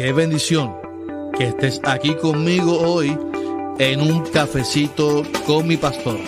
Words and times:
qué 0.00 0.14
bendición 0.14 0.74
que 1.36 1.48
estés 1.48 1.78
aquí 1.84 2.14
conmigo 2.16 2.80
hoy 2.80 3.18
en 3.78 4.00
un 4.00 4.24
cafecito 4.30 5.24
con 5.46 5.68
mi 5.68 5.76
pastor. 5.76 6.18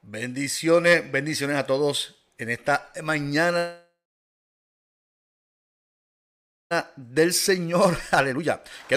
Bendiciones, 0.00 1.12
bendiciones 1.12 1.58
a 1.58 1.66
todos 1.66 2.23
en 2.38 2.50
esta 2.50 2.90
mañana 3.02 3.84
del 6.96 7.32
Señor. 7.32 7.96
Aleluya. 8.10 8.62
Qué, 8.88 8.96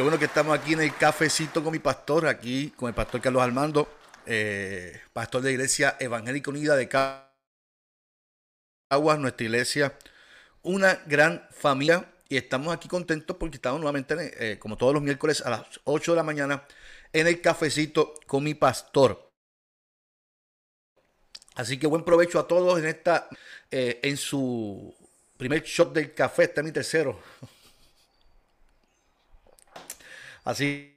bueno 0.00 0.18
que 0.18 0.26
estamos 0.26 0.58
aquí 0.58 0.74
en 0.74 0.82
el 0.82 0.94
cafecito 0.94 1.62
con 1.62 1.72
mi 1.72 1.78
pastor, 1.78 2.26
aquí 2.26 2.70
con 2.70 2.88
el 2.88 2.94
pastor 2.94 3.20
Carlos 3.20 3.42
Armando, 3.42 3.88
eh, 4.26 5.00
pastor 5.12 5.42
de 5.42 5.52
Iglesia 5.52 5.96
Evangélica 5.98 6.50
Unida 6.50 6.76
de 6.76 6.88
Caguas, 6.88 7.24
nuestra 9.18 9.44
iglesia. 9.44 9.96
Una 10.62 11.00
gran 11.06 11.46
familia 11.50 12.12
y 12.28 12.36
estamos 12.36 12.74
aquí 12.74 12.88
contentos 12.88 13.36
porque 13.36 13.56
estamos 13.56 13.80
nuevamente, 13.80 14.14
eh, 14.38 14.58
como 14.58 14.76
todos 14.76 14.92
los 14.92 15.02
miércoles 15.02 15.40
a 15.42 15.50
las 15.50 15.62
8 15.84 16.12
de 16.12 16.16
la 16.16 16.22
mañana, 16.22 16.64
en 17.12 17.26
el 17.26 17.40
cafecito 17.40 18.14
con 18.26 18.44
mi 18.44 18.54
pastor. 18.54 19.25
Así 21.56 21.78
que 21.78 21.86
buen 21.86 22.04
provecho 22.04 22.38
a 22.38 22.46
todos 22.46 22.78
en 22.78 22.86
esta, 22.86 23.28
eh, 23.70 24.00
en 24.02 24.16
su 24.16 24.94
primer 25.36 25.62
shot 25.62 25.92
del 25.92 26.14
café, 26.14 26.44
este 26.44 26.60
es 26.60 26.64
mi 26.64 26.72
tercero. 26.72 27.18
Así 30.44 30.96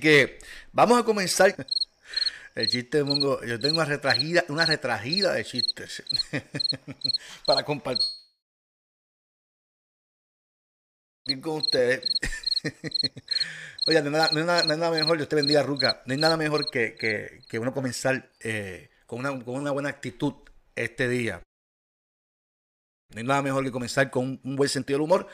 que 0.00 0.38
vamos 0.72 0.98
a 0.98 1.04
comenzar. 1.04 1.54
El 2.54 2.68
chiste 2.68 2.98
de 2.98 3.04
Mongo, 3.04 3.44
yo 3.44 3.60
tengo 3.60 3.76
una 3.76 3.84
retragida, 3.84 4.44
una 4.48 4.64
retragida 4.64 5.34
de 5.34 5.44
chistes 5.44 6.02
para 7.46 7.64
compartir 7.64 8.06
con 11.42 11.58
ustedes. 11.58 12.18
Oye, 13.86 14.02
no 14.02 14.16
hay, 14.22 14.44
nada, 14.44 14.90
mejor, 14.90 15.16
Dios 15.16 15.28
te 15.28 15.36
bendiga, 15.36 15.62
Ruca. 15.62 16.02
No 16.06 16.12
hay 16.12 16.18
nada 16.18 16.36
mejor 16.36 16.68
que, 16.70 16.94
que, 16.94 17.58
uno 17.58 17.72
comenzar 17.72 18.30
eh, 18.40 18.90
con, 19.06 19.20
una, 19.20 19.30
con, 19.44 19.54
una, 19.54 19.70
buena 19.70 19.88
actitud 19.88 20.34
este 20.74 21.08
día. 21.08 21.42
No 23.10 23.18
hay 23.18 23.24
nada 23.24 23.42
mejor 23.42 23.64
que 23.64 23.70
comenzar 23.70 24.10
con 24.10 24.40
un, 24.42 24.56
buen 24.56 24.68
sentido 24.68 24.98
del 24.98 25.04
humor. 25.04 25.28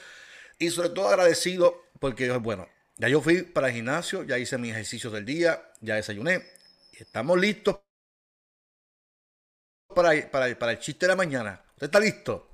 Y 0.59 0.71
sobre 0.71 0.91
todo 0.91 1.09
agradecido 1.09 1.83
porque, 1.99 2.31
bueno, 2.39 2.69
ya 2.97 3.09
yo 3.09 3.21
fui 3.21 3.43
para 3.43 3.69
el 3.69 3.75
gimnasio, 3.75 4.23
ya 4.25 4.39
hice 4.39 4.59
mis 4.59 4.73
ejercicios 4.73 5.13
del 5.13 5.25
día, 5.25 5.73
ya 5.81 5.97
desayuné. 5.97 6.43
Y 6.93 7.03
estamos 7.03 7.39
listos 7.41 7.81
para, 9.95 10.31
para, 10.31 10.59
para 10.59 10.73
el 10.73 10.79
chiste 10.79 11.07
de 11.07 11.13
la 11.13 11.17
mañana. 11.17 11.63
¿Usted 11.75 11.87
está 11.87 12.01
listo? 12.01 12.53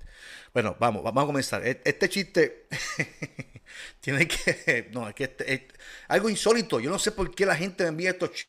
Bueno, 0.53 0.77
vamos, 0.79 1.03
vamos 1.03 1.25
a 1.25 1.27
comenzar. 1.27 1.67
E, 1.67 1.81
este 1.85 2.09
chiste 2.09 2.67
tiene 4.00 4.27
que. 4.27 4.88
No, 4.92 5.08
es 5.08 5.14
que 5.14 5.24
este, 5.24 5.52
es 5.52 5.62
algo 6.08 6.28
insólito. 6.28 6.80
Yo 6.80 6.91
no 6.91 6.98
sé 6.98 7.12
por 7.12 7.34
qué 7.34 7.47
la 7.47 7.56
gente 7.56 7.84
me 7.84 7.91
envía 7.91 8.11
estos 8.11 8.47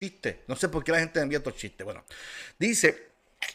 chistes. 0.00 0.36
No 0.48 0.56
sé 0.56 0.68
por 0.68 0.84
qué 0.84 0.92
la 0.92 0.98
gente 0.98 1.18
me 1.20 1.24
envía 1.24 1.38
estos 1.38 1.56
chistes. 1.56 1.84
Bueno, 1.84 2.04
dice: 2.58 3.12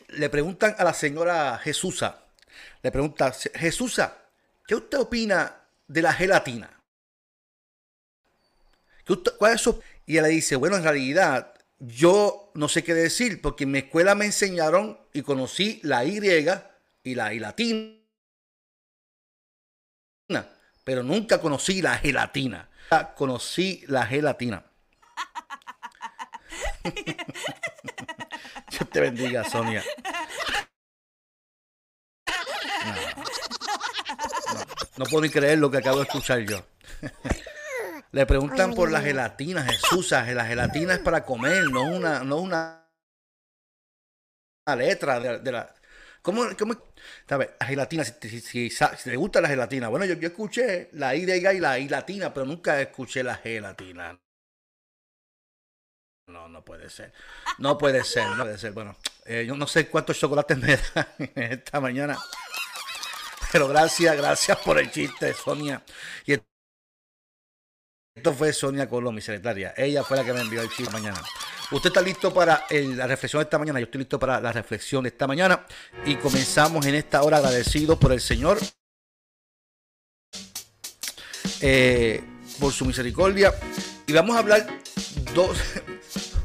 le 0.09 0.29
preguntan 0.29 0.75
a 0.77 0.83
la 0.83 0.93
señora 0.93 1.57
Jesusa. 1.59 2.23
Le 2.81 2.91
pregunta: 2.91 3.31
Jesusa, 3.55 4.17
¿qué 4.65 4.75
usted 4.75 4.99
opina 4.99 5.63
de 5.87 6.01
la 6.01 6.13
gelatina? 6.13 6.81
¿Cuál 9.37 9.55
es 9.55 9.61
su.? 9.61 9.81
Y 10.05 10.13
ella 10.13 10.23
le 10.23 10.29
dice: 10.29 10.55
Bueno, 10.55 10.77
en 10.77 10.83
realidad, 10.83 11.53
yo 11.79 12.51
no 12.55 12.67
sé 12.67 12.83
qué 12.83 12.93
decir, 12.93 13.41
porque 13.41 13.65
en 13.65 13.71
mi 13.71 13.79
escuela 13.79 14.15
me 14.15 14.25
enseñaron 14.25 14.99
y 15.13 15.21
conocí 15.21 15.79
la 15.83 16.05
Y 16.05 16.19
y 17.03 17.15
la 17.15 17.33
latina, 17.33 17.96
pero 20.87 21.03
nunca 21.03 21.41
conocí 21.41 21.81
la 21.81 21.97
gelatina. 21.97 22.69
Conocí 23.17 23.83
la 23.87 24.05
gelatina. 24.05 24.63
Dios 28.71 28.89
te 28.89 29.01
bendiga, 29.01 29.43
Sonia. 29.43 29.83
No, 34.95 35.03
puedo 35.03 35.23
ni 35.23 35.29
creer 35.29 35.59
lo 35.59 35.69
que 35.69 35.79
acabo 35.79 35.97
de 35.97 36.03
escuchar 36.03 36.39
yo. 36.45 36.65
Le 38.13 38.25
preguntan 38.25 38.73
por 38.73 38.89
la 38.89 39.01
gelatina, 39.01 39.65
Jesús, 39.65 40.11
la 40.11 40.45
gelatina 40.45 40.93
es 40.93 40.99
para 40.99 41.25
comer, 41.25 41.65
no 41.65 41.83
una, 41.83 42.23
no 42.23 42.37
una 42.37 42.89
letra 44.77 45.19
de 45.19 45.51
la, 45.51 45.75
¿Cómo, 46.27 46.45
cómo? 46.59 46.75
¿Sabes? 47.25 47.51
La 47.57 47.67
gelatina, 47.67 48.03
si, 48.03 48.41
si, 48.41 48.69
si, 48.69 49.15
gusta 49.15 49.39
la 49.39 49.47
gelatina. 49.47 49.87
Bueno, 49.87 50.05
yo, 50.05 50.15
yo 50.15 50.27
escuché 50.27 50.89
la 50.91 51.15
Y 51.15 51.23
y 51.23 51.59
la 51.61 51.79
I 51.79 51.87
latina, 51.87 52.33
pero 52.33 52.45
nunca 52.45 52.81
escuché 52.81 53.23
la 53.23 53.37
gelatina. 53.37 54.19
No, 56.27 56.49
no 56.49 56.65
puede 56.65 56.89
ser. 56.89 57.13
No 57.59 57.77
puede 57.77 58.03
ser, 58.03 58.27
no 58.27 58.43
puede 58.43 58.57
ser. 58.57 58.73
Bueno, 58.73 58.97
eh, 59.23 59.45
yo 59.47 59.55
no 59.55 59.65
sé 59.67 59.87
cuántos 59.87 60.19
chocolates 60.19 60.57
me 60.57 60.77
dan 60.93 61.07
esta 61.35 61.79
mañana. 61.79 62.17
Pero 63.53 63.69
gracias, 63.69 64.17
gracias 64.17 64.57
por 64.57 64.79
el 64.79 64.91
chiste, 64.91 65.33
Sonia. 65.33 65.81
Y 66.25 66.33
esto 68.17 68.33
fue 68.33 68.51
Sonia 68.51 68.89
Colón, 68.89 69.13
mi 69.13 69.21
secretaria. 69.21 69.75
Ella 69.77 70.03
fue 70.03 70.17
la 70.17 70.25
que 70.25 70.33
me 70.33 70.41
envió 70.41 70.63
el 70.63 70.69
chiste 70.69 70.91
mañana. 70.91 71.21
Usted 71.69 71.89
está 71.89 72.01
listo 72.01 72.33
para 72.33 72.65
la 72.71 73.05
reflexión 73.05 73.41
de 73.41 73.43
esta 73.43 73.59
mañana. 73.59 73.79
Yo 73.79 73.85
estoy 73.85 73.99
listo 73.99 74.17
para 74.17 74.41
la 74.41 74.51
reflexión 74.51 75.03
de 75.03 75.09
esta 75.09 75.27
mañana. 75.27 75.67
Y 76.03 76.15
comenzamos 76.15 76.83
en 76.87 76.95
esta 76.95 77.21
hora 77.21 77.37
agradecidos 77.37 77.99
por 77.99 78.11
el 78.11 78.19
Señor. 78.19 78.57
Eh, 81.61 82.23
por 82.59 82.73
su 82.73 82.85
misericordia. 82.85 83.53
Y 84.07 84.13
vamos 84.13 84.35
a 84.35 84.39
hablar 84.39 84.65
dos. 85.35 85.59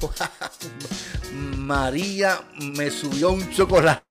María 1.32 2.38
me 2.58 2.90
subió 2.90 3.30
un 3.30 3.50
chocolate. 3.50 4.02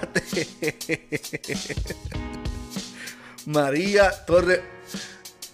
María 3.46 4.24
Torre 4.24 4.81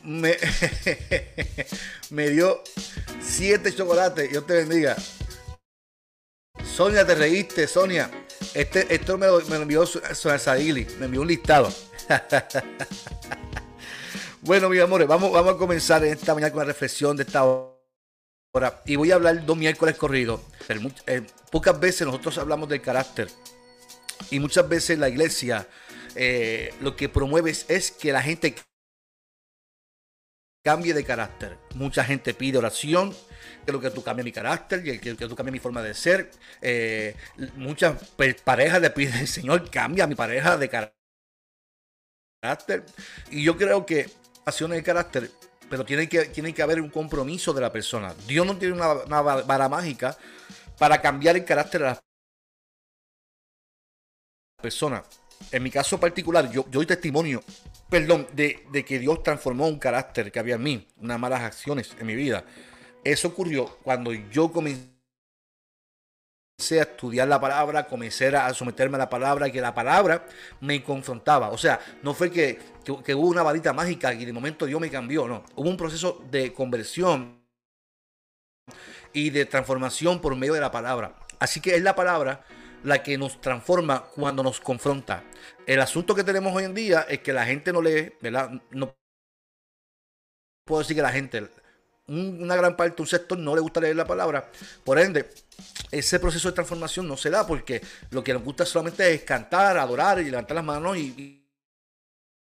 me, 2.10 2.30
dio 2.30 2.62
siete 3.20 3.74
chocolates. 3.74 4.30
Dios 4.30 4.46
te 4.46 4.54
bendiga. 4.54 4.96
Sonia, 6.64 7.06
te 7.06 7.14
reíste, 7.14 7.66
Sonia. 7.66 8.10
Este, 8.54 8.94
esto 8.94 9.18
me 9.18 9.26
lo, 9.26 9.40
envió 9.40 9.84
Sonia 9.84 10.86
me 10.98 11.04
envió 11.04 11.20
un 11.20 11.28
listado. 11.28 11.70
bueno, 14.40 14.70
mis 14.70 14.80
amores, 14.80 15.06
vamos, 15.06 15.30
vamos 15.30 15.54
a 15.54 15.58
comenzar 15.58 16.02
esta 16.04 16.34
mañana 16.34 16.52
con 16.52 16.60
la 16.60 16.66
reflexión 16.66 17.14
de 17.14 17.24
esta 17.24 17.44
hora. 17.44 18.82
Y 18.86 18.96
voy 18.96 19.10
a 19.10 19.16
hablar 19.16 19.44
dos 19.44 19.58
miércoles 19.58 19.96
corridos. 19.96 20.40
Pocas 21.50 21.78
veces 21.78 22.06
nosotros 22.06 22.38
hablamos 22.38 22.70
del 22.70 22.80
carácter. 22.80 23.28
Y 24.30 24.40
muchas 24.40 24.66
veces 24.66 24.98
la 24.98 25.10
iglesia 25.10 25.68
eh, 26.14 26.72
lo 26.80 26.96
que 26.96 27.10
promueve 27.10 27.50
es 27.50 27.90
que 27.90 28.10
la 28.10 28.22
gente 28.22 28.54
cambie 30.68 30.92
de 30.92 31.02
carácter. 31.02 31.56
Mucha 31.76 32.04
gente 32.04 32.34
pide 32.34 32.58
oración, 32.58 33.16
quiero 33.64 33.80
que 33.80 33.88
tú 33.90 34.02
cambies 34.02 34.26
mi 34.26 34.32
carácter, 34.32 34.82
que, 34.82 35.00
que, 35.00 35.14
tú 35.14 35.34
cambies 35.34 35.54
mi 35.54 35.60
forma 35.60 35.80
de 35.80 35.94
ser. 35.94 36.30
Eh, 36.60 37.16
muchas 37.56 37.96
parejas 38.44 38.82
le 38.82 38.90
piden, 38.90 39.26
Señor, 39.38 39.70
cambia 39.70 40.06
mi 40.06 40.14
pareja 40.14 40.58
de 40.58 40.68
carácter. 42.42 42.84
Y 43.30 43.42
yo 43.42 43.56
creo 43.56 43.86
que 43.86 44.10
acciones 44.44 44.76
de 44.76 44.82
carácter, 44.82 45.30
pero 45.70 45.86
tiene 45.86 46.06
que, 46.06 46.26
tiene 46.26 46.52
que 46.52 46.60
haber 46.60 46.82
un 46.82 46.90
compromiso 46.90 47.54
de 47.54 47.62
la 47.62 47.72
persona. 47.72 48.14
Dios 48.26 48.44
no 48.44 48.58
tiene 48.58 48.74
una, 48.74 48.92
vara 49.22 49.70
mágica 49.70 50.18
para 50.78 51.00
cambiar 51.00 51.36
el 51.36 51.46
carácter 51.46 51.80
de 51.80 51.86
la 51.86 51.98
persona 54.60 55.02
en 55.50 55.62
mi 55.62 55.70
caso 55.70 55.98
particular, 55.98 56.50
yo, 56.50 56.64
doy 56.68 56.86
testimonio, 56.86 57.42
perdón, 57.88 58.26
de, 58.32 58.84
que 58.86 58.98
Dios 58.98 59.22
transformó 59.22 59.66
un 59.66 59.78
carácter 59.78 60.30
que 60.30 60.38
había 60.38 60.56
en 60.56 60.62
mí, 60.62 60.88
unas 60.98 61.18
malas 61.18 61.42
acciones 61.42 61.96
en 61.98 62.06
mi 62.06 62.14
vida. 62.14 62.44
Eso 63.04 63.28
ocurrió 63.28 63.78
cuando 63.82 64.12
yo 64.12 64.52
comencé 64.52 64.90
a 66.72 66.82
estudiar 66.82 67.28
la 67.28 67.40
palabra, 67.40 67.86
comencé 67.86 68.28
a 68.36 68.52
someterme 68.52 68.96
a 68.96 68.98
la 68.98 69.08
palabra, 69.08 69.50
que 69.50 69.60
la 69.60 69.74
palabra 69.74 70.26
me 70.60 70.82
confrontaba. 70.82 71.50
O 71.50 71.58
sea, 71.58 71.80
no 72.02 72.14
fue 72.14 72.30
que, 72.30 72.58
que 73.04 73.14
hubo 73.14 73.28
una 73.28 73.42
varita 73.42 73.72
mágica 73.72 74.12
y 74.12 74.24
de 74.24 74.32
momento 74.32 74.66
Dios 74.66 74.80
me 74.80 74.90
cambió, 74.90 75.26
no. 75.26 75.44
Hubo 75.54 75.68
un 75.68 75.76
proceso 75.76 76.22
de 76.30 76.52
conversión 76.52 77.38
y 79.12 79.30
de 79.30 79.46
transformación 79.46 80.20
por 80.20 80.36
medio 80.36 80.54
de 80.54 80.60
la 80.60 80.70
palabra. 80.70 81.14
Así 81.38 81.60
que 81.60 81.76
es 81.76 81.82
la 81.82 81.94
palabra 81.94 82.44
la 82.84 83.02
que 83.02 83.18
nos 83.18 83.40
transforma 83.40 84.04
cuando 84.04 84.42
nos 84.42 84.60
confronta. 84.60 85.24
El 85.66 85.80
asunto 85.80 86.14
que 86.14 86.24
tenemos 86.24 86.54
hoy 86.54 86.64
en 86.64 86.74
día 86.74 87.06
es 87.08 87.20
que 87.20 87.32
la 87.32 87.44
gente 87.44 87.72
no 87.72 87.82
lee, 87.82 88.12
¿verdad? 88.20 88.50
No 88.70 88.96
puedo 90.64 90.80
decir 90.80 90.96
que 90.96 91.02
la 91.02 91.12
gente, 91.12 91.48
una 92.06 92.56
gran 92.56 92.76
parte, 92.76 93.02
un 93.02 93.08
sector 93.08 93.38
no 93.38 93.54
le 93.54 93.60
gusta 93.60 93.80
leer 93.80 93.96
la 93.96 94.06
palabra. 94.06 94.50
Por 94.84 94.98
ende, 94.98 95.28
ese 95.90 96.20
proceso 96.20 96.48
de 96.48 96.54
transformación 96.54 97.08
no 97.08 97.16
se 97.16 97.30
da 97.30 97.46
porque 97.46 97.82
lo 98.10 98.22
que 98.22 98.32
nos 98.32 98.42
gusta 98.42 98.64
solamente 98.64 99.12
es 99.12 99.22
cantar, 99.22 99.78
adorar 99.78 100.20
y 100.20 100.30
levantar 100.30 100.54
las 100.54 100.64
manos 100.64 100.96
y, 100.96 101.37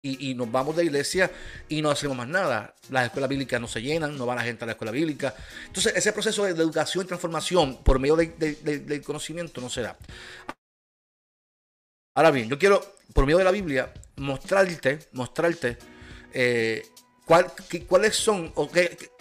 y, 0.03 0.35
nos 0.35 0.51
vamos 0.51 0.77
de 0.77 0.85
iglesia 0.85 1.31
y 1.69 1.83
no 1.83 1.91
hacemos 1.91 2.17
más 2.17 2.29
nada. 2.29 2.75
Las 2.91 3.07
escuelas 3.07 3.29
bíblicas 3.29 3.61
no 3.61 3.67
se 3.67 3.83
llenan, 3.83 4.17
no 4.17 4.27
va 4.27 4.35
la 4.35 4.43
gente 4.43 4.65
a 4.65 4.67
la 4.67 4.73
escuela 4.73 4.93
bíblica. 4.93 5.35
Entonces, 5.67 5.93
ese 5.97 6.13
proceso 6.13 6.45
de, 6.45 6.51
educación 6.51 7.05
y 7.05 7.09
transformación 7.09 7.83
por 7.83 7.99
medio 7.99 8.17
del 8.17 9.03
conocimiento 9.05 9.61
no 9.61 9.69
se 9.69 9.83
da. 9.83 9.97
Ahora 12.15 12.31
bien, 12.31 12.49
yo 12.49 12.59
quiero, 12.59 12.97
por 13.13 13.27
medio 13.27 13.39
de 13.39 13.45
la 13.45 13.51
Biblia, 13.51 13.93
mostrarte, 14.17 14.99
mostrarte 15.13 15.79
eh, 16.33 16.87
cuáles 17.87 18.17
son 18.17 18.53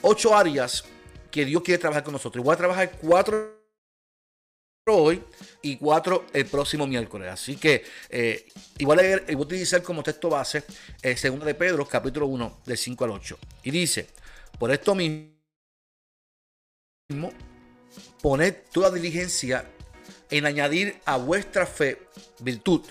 ocho 0.01 0.35
áreas 0.35 0.83
que 1.31 1.45
Dios 1.45 1.61
quiere 1.63 1.79
trabajar 1.79 2.03
con 2.03 2.13
nosotros. 2.13 2.43
Voy 2.43 2.53
a 2.53 2.57
trabajar 2.57 2.91
cuatro 3.01 3.56
hoy 4.95 5.23
y 5.61 5.77
cuatro 5.77 6.25
el 6.33 6.45
próximo 6.45 6.87
miércoles. 6.87 7.29
Así 7.29 7.57
que 7.57 7.83
eh, 8.09 8.47
igual 8.77 8.99
voy 8.99 9.35
a 9.35 9.37
utilizar 9.37 9.81
como 9.83 10.03
texto 10.03 10.29
base 10.29 10.63
eh, 11.01 11.15
segundo 11.17 11.45
de 11.45 11.55
Pedro, 11.55 11.87
capítulo 11.87 12.27
1, 12.27 12.59
del 12.65 12.77
5 12.77 13.03
al 13.03 13.11
8. 13.11 13.37
Y 13.63 13.71
dice, 13.71 14.07
por 14.57 14.71
esto 14.71 14.95
mismo, 14.95 15.31
poned 18.21 18.55
toda 18.71 18.91
diligencia 18.91 19.69
en 20.29 20.45
añadir 20.45 20.99
a 21.05 21.17
vuestra 21.17 21.65
fe 21.65 22.07
virtud, 22.39 22.81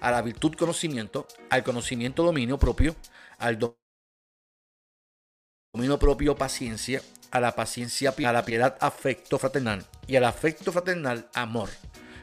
a 0.00 0.10
la 0.10 0.22
virtud 0.22 0.54
conocimiento, 0.54 1.26
al 1.50 1.62
conocimiento 1.62 2.24
dominio 2.24 2.58
propio, 2.58 2.96
al 3.38 3.58
dominio 3.58 3.81
propio 5.98 6.36
paciencia, 6.36 7.02
a 7.30 7.40
la 7.40 7.56
paciencia, 7.56 8.14
a 8.14 8.32
la 8.32 8.44
piedad 8.44 8.76
afecto 8.80 9.38
fraternal 9.38 9.86
y 10.06 10.16
al 10.16 10.24
afecto 10.24 10.70
fraternal 10.70 11.30
amor. 11.32 11.70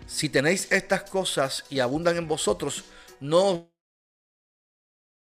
Si 0.06 0.30
tenéis 0.30 0.72
estas 0.72 1.10
cosas 1.10 1.66
y 1.70 1.80
abundan 1.80 2.18
en 2.18 2.28
vosotros, 2.28 2.84
no 3.20 3.72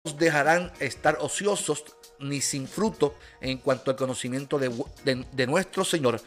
os 0.05 0.17
dejarán 0.17 0.71
estar 0.79 1.17
ociosos 1.19 1.83
ni 2.19 2.39
sin 2.39 2.69
fruto 2.69 3.15
en 3.41 3.57
cuanto 3.57 3.91
al 3.91 3.97
conocimiento 3.97 4.57
de, 4.59 5.25
de 5.33 5.47
nuestro 5.47 5.83
Señor 5.83 6.21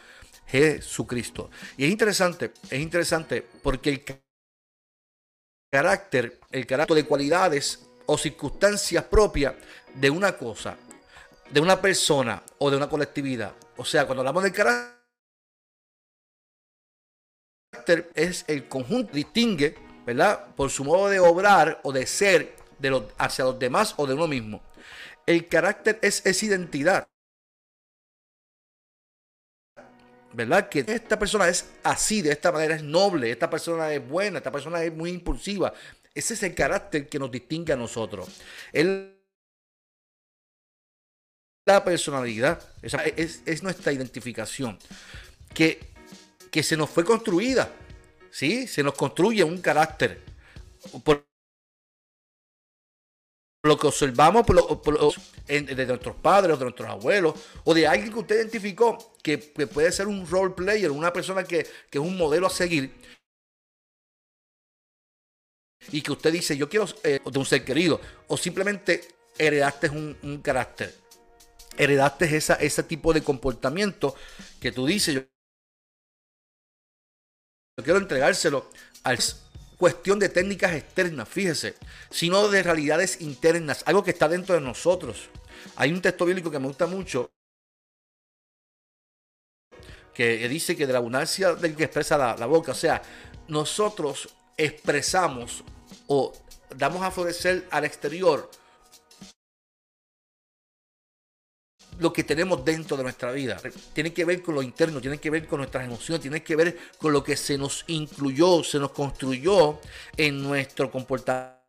Jesucristo. 0.45 1.49
Y 1.75 1.85
es 1.85 1.91
interesante, 1.91 2.53
es 2.69 2.79
interesante 2.79 3.41
porque 3.63 3.89
el 3.89 4.03
carácter, 5.71 6.39
el 6.51 6.67
carácter 6.67 6.97
de 6.97 7.05
cualidades 7.05 7.87
o 8.05 8.15
circunstancias 8.15 9.05
propias 9.05 9.55
de 9.95 10.11
una 10.11 10.37
cosa 10.37 10.77
de 11.51 11.59
una 11.59 11.81
persona 11.81 12.43
o 12.57 12.69
de 12.69 12.77
una 12.77 12.89
colectividad. 12.89 13.53
O 13.77 13.85
sea, 13.85 14.05
cuando 14.05 14.21
hablamos 14.21 14.43
del 14.43 14.53
carácter, 14.53 14.99
es 18.13 18.45
el 18.47 18.67
conjunto, 18.67 19.13
distingue, 19.13 19.75
¿verdad? 20.05 20.53
Por 20.55 20.69
su 20.69 20.83
modo 20.83 21.09
de 21.09 21.19
obrar 21.19 21.79
o 21.83 21.91
de 21.91 22.05
ser 22.05 22.55
de 22.77 22.89
los, 22.89 23.03
hacia 23.17 23.45
los 23.45 23.57
demás 23.57 23.93
o 23.97 24.05
de 24.05 24.13
uno 24.13 24.27
mismo. 24.27 24.61
El 25.25 25.47
carácter 25.47 25.99
es, 26.01 26.25
esa 26.25 26.45
identidad. 26.45 27.07
¿Verdad? 30.31 30.69
Que 30.69 30.85
esta 30.87 31.17
persona 31.17 31.47
es 31.47 31.71
así, 31.83 32.21
de 32.21 32.31
esta 32.31 32.51
manera 32.51 32.75
es 32.75 32.83
noble, 32.83 33.31
esta 33.31 33.49
persona 33.49 33.91
es 33.91 34.07
buena, 34.07 34.37
esta 34.37 34.51
persona 34.51 34.83
es 34.83 34.93
muy 34.93 35.09
impulsiva. 35.09 35.73
Ese 36.13 36.35
es 36.35 36.43
el 36.43 36.53
carácter 36.53 37.09
que 37.09 37.17
nos 37.17 37.31
distingue 37.31 37.73
a 37.73 37.75
nosotros. 37.75 38.27
Él 38.71 39.18
personalidad, 41.83 42.59
es, 42.81 43.63
nuestra 43.63 43.91
identificación, 43.91 44.77
que, 45.53 45.79
que, 46.51 46.63
se 46.63 46.75
nos 46.75 46.89
fue 46.89 47.05
construida, 47.05 47.71
¿sí? 48.31 48.67
Se 48.67 48.81
nos 48.81 48.95
construye 48.95 49.43
un 49.43 49.61
carácter. 49.61 50.21
Por 51.03 51.25
lo 53.63 53.77
que 53.77 53.87
observamos 53.87 54.45
de 54.47 55.85
nuestros 55.85 56.15
padres, 56.15 56.57
de 56.57 56.65
nuestros 56.65 56.89
abuelos, 56.89 57.35
o 57.65 57.73
de 57.73 57.85
alguien 57.87 58.11
que 58.11 58.19
usted 58.19 58.35
identificó 58.37 59.13
que, 59.21 59.37
puede 59.37 59.91
ser 59.91 60.07
un 60.07 60.27
role 60.27 60.53
player, 60.55 60.89
una 60.89 61.13
persona 61.13 61.43
que, 61.43 61.59
es 61.59 61.99
un 61.99 62.17
modelo 62.17 62.47
a 62.47 62.49
seguir, 62.49 62.91
y 65.91 66.01
que 66.01 66.11
usted 66.11 66.31
dice, 66.31 66.57
yo 66.57 66.67
quiero 66.67 66.87
eh, 67.03 67.19
de 67.23 67.39
un 67.39 67.45
ser 67.45 67.63
querido, 67.63 68.01
o 68.27 68.37
simplemente 68.37 69.07
heredaste 69.37 69.89
un 69.89 70.41
carácter 70.43 71.08
heredaste 71.79 72.35
esa, 72.35 72.55
ese 72.55 72.83
tipo 72.83 73.13
de 73.13 73.23
comportamiento 73.23 74.13
que 74.59 74.71
tú 74.71 74.85
dices, 74.85 75.15
yo, 75.15 75.21
quiero 77.83 77.99
entregárselo 77.99 78.69
a 79.05 79.15
cuestión 79.77 80.19
de 80.19 80.27
técnicas 80.27 80.73
externas, 80.73 81.27
fíjese, 81.27 81.75
sino 82.11 82.49
de 82.49 82.61
realidades 82.61 83.21
internas, 83.21 83.83
algo 83.87 84.03
que 84.03 84.11
está 84.11 84.27
dentro 84.27 84.53
de 84.53 84.61
nosotros. 84.61 85.29
Hay 85.77 85.93
un 85.93 86.01
texto 86.01 86.25
bíblico 86.25 86.51
que 86.51 86.59
me 86.59 86.67
gusta 86.67 86.85
mucho 86.85 87.31
que 90.13 90.49
dice 90.49 90.75
que 90.75 90.85
de 90.85 90.91
la 90.91 90.99
abundancia 90.99 91.55
del 91.55 91.77
que 91.77 91.85
expresa 91.85 92.17
la, 92.17 92.35
la 92.35 92.45
boca, 92.45 92.73
o 92.73 92.75
sea, 92.75 93.01
nosotros 93.47 94.27
expresamos 94.57 95.63
o 96.07 96.33
damos 96.75 97.01
a 97.03 97.11
florecer 97.11 97.65
al 97.71 97.85
exterior 97.85 98.51
lo 101.99 102.11
que 102.11 102.23
tenemos 102.23 102.63
dentro 102.65 102.97
de 102.97 103.03
nuestra 103.03 103.31
vida. 103.31 103.57
Tiene 103.93 104.13
que 104.13 104.25
ver 104.25 104.41
con 104.41 104.55
lo 104.55 104.61
interno, 104.61 104.99
tiene 104.99 105.17
que 105.17 105.29
ver 105.29 105.45
con 105.47 105.59
nuestras 105.59 105.85
emociones, 105.85 106.21
tiene 106.21 106.41
que 106.43 106.55
ver 106.55 106.77
con 106.97 107.13
lo 107.13 107.23
que 107.23 107.37
se 107.37 107.57
nos 107.57 107.83
incluyó, 107.87 108.63
se 108.63 108.79
nos 108.79 108.91
construyó 108.91 109.79
en 110.17 110.41
nuestro 110.41 110.89
comportamiento 110.89 111.59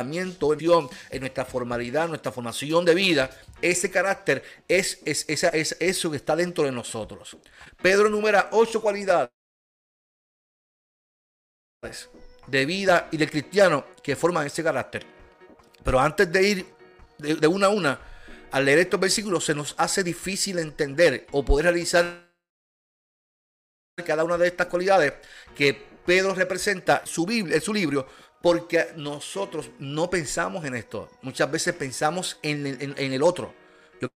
en 0.00 1.20
nuestra 1.20 1.44
formalidad, 1.44 2.08
nuestra 2.08 2.32
formación 2.32 2.84
de 2.84 2.94
vida, 2.94 3.30
ese 3.60 3.90
carácter 3.90 4.42
es, 4.66 5.00
es, 5.04 5.28
es, 5.28 5.76
eso 5.78 6.10
que 6.10 6.16
está 6.16 6.34
dentro 6.36 6.64
de 6.64 6.72
nosotros. 6.72 7.36
Pedro 7.82 8.06
enumera 8.06 8.48
ocho 8.52 8.80
cualidades 8.80 9.30
de 12.46 12.66
vida 12.66 13.08
y 13.12 13.16
de 13.16 13.28
cristiano 13.28 13.84
que 14.02 14.16
forman 14.16 14.46
ese 14.46 14.62
carácter. 14.62 15.04
Pero 15.82 16.00
antes 16.00 16.30
de 16.30 16.48
ir 16.48 16.79
de, 17.20 17.46
una 17.46 17.66
a 17.66 17.70
una, 17.70 18.00
al 18.50 18.64
leer 18.64 18.80
estos 18.80 19.00
versículos 19.00 19.44
se 19.44 19.54
nos 19.54 19.74
hace 19.78 20.02
difícil 20.02 20.58
entender 20.58 21.26
o 21.32 21.44
poder 21.44 21.66
realizar 21.66 22.30
cada 24.04 24.24
una 24.24 24.38
de 24.38 24.48
estas 24.48 24.66
cualidades 24.66 25.14
que 25.54 25.74
Pedro 26.04 26.34
representa 26.34 27.02
su 27.04 27.26
Biblia, 27.26 27.56
en 27.56 27.62
su 27.62 27.74
libro, 27.74 28.06
porque 28.42 28.92
nosotros 28.96 29.70
no 29.78 30.08
pensamos 30.08 30.64
en 30.64 30.74
esto. 30.74 31.10
Muchas 31.22 31.50
veces 31.50 31.74
pensamos 31.74 32.38
en 32.42 32.66
el, 32.96 33.22
otro. 33.22 33.54
Yo 34.00 34.08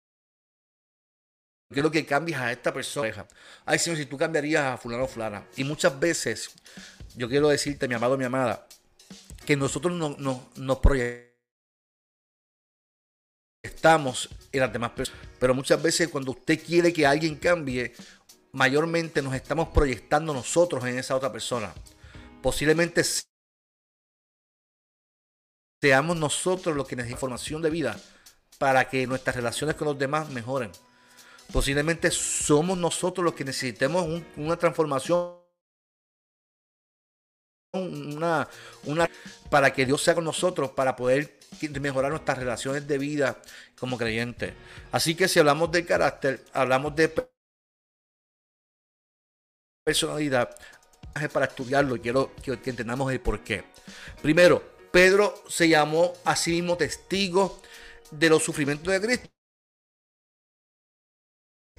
quiero 1.70 1.90
que 1.90 2.06
cambies 2.06 2.38
a 2.38 2.50
esta 2.50 2.72
persona. 2.72 3.26
Ay, 3.66 3.78
Señor, 3.78 3.98
si 3.98 4.06
tú 4.06 4.16
cambiarías 4.16 4.64
a 4.64 4.76
fulano 4.78 5.04
o 5.04 5.08
fulana. 5.08 5.46
Y 5.56 5.64
muchas 5.64 5.98
veces, 6.00 6.50
yo 7.14 7.28
quiero 7.28 7.48
decirte, 7.48 7.86
mi 7.86 7.94
amado, 7.94 8.16
mi 8.16 8.24
amada, 8.24 8.66
que 9.44 9.56
nosotros 9.56 9.92
no, 9.92 10.16
no, 10.18 10.50
nos 10.56 10.78
proyectamos 10.78 11.33
estamos 13.64 14.28
en 14.52 14.60
las 14.60 14.72
demás 14.72 14.92
personas. 14.92 15.20
Pero 15.40 15.54
muchas 15.54 15.82
veces 15.82 16.08
cuando 16.08 16.32
usted 16.32 16.62
quiere 16.64 16.92
que 16.92 17.06
alguien 17.06 17.36
cambie, 17.36 17.94
mayormente 18.52 19.22
nos 19.22 19.34
estamos 19.34 19.68
proyectando 19.68 20.32
nosotros 20.32 20.84
en 20.84 20.98
esa 20.98 21.16
otra 21.16 21.32
persona. 21.32 21.74
Posiblemente 22.42 23.02
seamos 25.80 26.16
nosotros 26.16 26.76
los 26.76 26.86
que 26.86 26.96
necesitamos 26.96 27.22
información 27.22 27.62
de 27.62 27.70
vida 27.70 28.00
para 28.58 28.88
que 28.88 29.06
nuestras 29.06 29.36
relaciones 29.36 29.76
con 29.76 29.88
los 29.88 29.98
demás 29.98 30.28
mejoren. 30.30 30.70
Posiblemente 31.52 32.10
somos 32.10 32.78
nosotros 32.78 33.24
los 33.24 33.34
que 33.34 33.44
necesitemos 33.44 34.22
una 34.36 34.56
transformación 34.56 35.44
una, 37.74 38.48
una, 38.84 39.10
para 39.50 39.72
que 39.72 39.84
Dios 39.84 40.02
sea 40.02 40.14
con 40.14 40.24
nosotros, 40.24 40.70
para 40.70 40.94
poder 40.94 41.38
mejorar 41.80 42.10
nuestras 42.10 42.38
relaciones 42.38 42.86
de 42.86 42.98
vida 42.98 43.40
como 43.78 43.98
creyentes. 43.98 44.54
Así 44.92 45.14
que 45.14 45.28
si 45.28 45.38
hablamos 45.38 45.70
de 45.72 45.84
carácter, 45.84 46.44
hablamos 46.52 46.94
de 46.96 47.12
personalidad, 49.84 50.56
para 51.32 51.46
estudiarlo, 51.46 52.00
quiero 52.00 52.34
que, 52.42 52.70
entendamos 52.70 53.12
el 53.12 53.20
por 53.20 53.40
qué. 53.44 53.64
Primero, 54.22 54.62
Pedro 54.90 55.34
se 55.48 55.68
llamó 55.68 56.12
a 56.24 56.34
sí 56.36 56.52
mismo 56.52 56.76
testigo 56.76 57.60
de 58.10 58.28
los 58.28 58.42
sufrimientos 58.42 58.92
de 58.92 59.00
Cristo. 59.00 59.28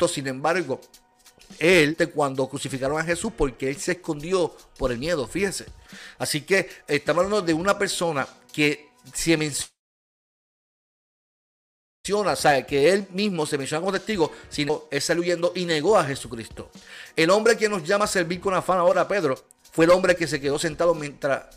sin 0.08 0.28
embargo, 0.28 0.80
él 1.60 1.98
cuando 2.14 2.48
crucificaron 2.48 3.00
a 3.00 3.04
Jesús 3.04 3.32
porque 3.36 3.70
él 3.70 3.78
se 3.78 3.94
escondió 3.94 4.56
por 4.78 4.92
el 4.92 4.98
miedo, 4.98 5.28
fíjese. 5.28 5.66
Así 6.18 6.42
que 6.42 6.70
estamos 6.88 7.26
hablando 7.26 7.46
de 7.46 7.54
una 7.54 7.78
persona 7.78 8.28
que 8.52 8.90
se 9.14 9.38
menciona, 9.38 9.72
o 12.32 12.36
sea, 12.36 12.66
que 12.66 12.92
él 12.92 13.08
mismo 13.12 13.46
se 13.46 13.58
menciona 13.58 13.82
como 13.82 13.92
testigo, 13.92 14.32
sino 14.50 14.84
salió 15.00 15.22
huyendo 15.22 15.52
y 15.56 15.66
negó 15.66 15.98
a 15.98 16.06
Jesucristo. 16.06 16.70
El 17.16 17.30
hombre 17.30 17.58
que 17.58 17.70
nos 17.70 17.84
llama 17.84 18.06
a 18.06 18.08
servir 18.08 18.40
con 18.40 18.54
afán 18.54 18.78
ahora, 18.78 19.08
Pedro, 19.08 19.44
fue 19.72 19.86
el 19.86 19.92
hombre 19.92 20.16
que 20.16 20.28
se 20.28 20.40
quedó 20.40 20.58
sentado 20.58 20.94
mientras 20.94 21.48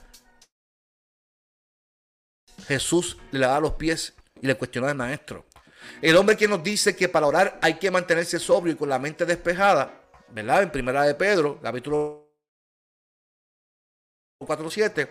Jesús 2.66 3.16
le 3.30 3.38
lavaba 3.38 3.60
los 3.60 3.74
pies 3.74 4.14
y 4.40 4.46
le 4.46 4.56
cuestionó 4.56 4.88
al 4.88 4.94
maestro. 4.94 5.46
El 6.02 6.16
hombre 6.16 6.36
que 6.36 6.48
nos 6.48 6.62
dice 6.62 6.94
que 6.94 7.08
para 7.08 7.26
orar 7.26 7.58
hay 7.62 7.74
que 7.74 7.90
mantenerse 7.90 8.38
sobrio 8.38 8.74
y 8.74 8.76
con 8.76 8.88
la 8.88 8.98
mente 8.98 9.24
despejada, 9.24 10.02
¿verdad? 10.30 10.62
En 10.62 10.70
primera 10.70 11.02
de 11.04 11.14
Pedro, 11.14 11.58
capítulo 11.62 12.27
4.7, 14.40 15.08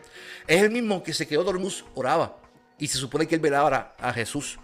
es 0.48 0.62
el 0.62 0.72
mismo 0.72 1.04
que 1.04 1.14
se 1.14 1.28
quedó 1.28 1.44
dormido, 1.44 1.72
oraba. 1.96 2.40
Y 2.80 2.88
se 2.88 2.98
supone 2.98 3.28
que 3.28 3.36
él 3.36 3.42
velaba 3.42 3.96
a 3.98 4.14
Jesús. 4.14 4.58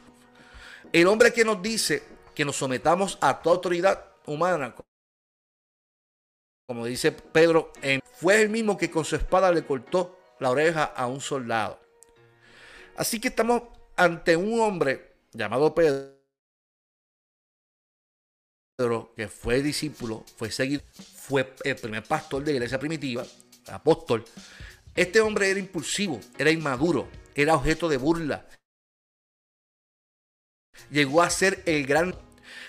El 0.92 1.08
hombre 1.08 1.34
que 1.34 1.44
nos 1.44 1.62
dice 1.62 2.04
que 2.34 2.46
nos 2.46 2.56
sometamos 2.56 3.18
a 3.22 3.42
toda 3.42 3.56
autoridad 3.56 4.06
humana, 4.26 4.74
como 6.68 6.86
dice 6.86 7.12
Pedro, 7.12 7.74
fue 8.14 8.42
el 8.42 8.50
mismo 8.50 8.78
que 8.78 8.90
con 8.90 9.04
su 9.04 9.16
espada 9.16 9.52
le 9.52 9.66
cortó 9.66 10.18
la 10.40 10.50
oreja 10.50 10.84
a 10.84 11.08
un 11.08 11.20
soldado. 11.20 11.80
Así 12.96 13.20
que 13.20 13.28
estamos 13.30 13.64
ante 13.96 14.38
un 14.38 14.60
hombre 14.60 15.16
llamado 15.34 15.74
Pedro, 15.74 16.14
que 19.16 19.28
fue 19.28 19.62
discípulo, 19.62 20.24
fue 20.38 20.52
seguido, 20.52 20.84
fue 21.16 21.54
el 21.64 21.76
primer 21.76 22.04
pastor 22.04 22.44
de 22.44 22.52
la 22.52 22.58
iglesia 22.58 22.80
primitiva, 22.80 23.26
apóstol. 23.68 24.26
Este 24.96 25.22
hombre 25.22 25.50
era 25.50 25.60
impulsivo, 25.60 26.20
era 26.38 26.52
inmaduro, 26.52 27.08
era 27.36 27.56
objeto 27.56 27.90
de 27.90 27.98
burla. 27.98 28.46
Llegó 30.92 31.22
a 31.22 31.30
ser 31.30 31.64
el 31.66 31.86
gran... 31.86 32.16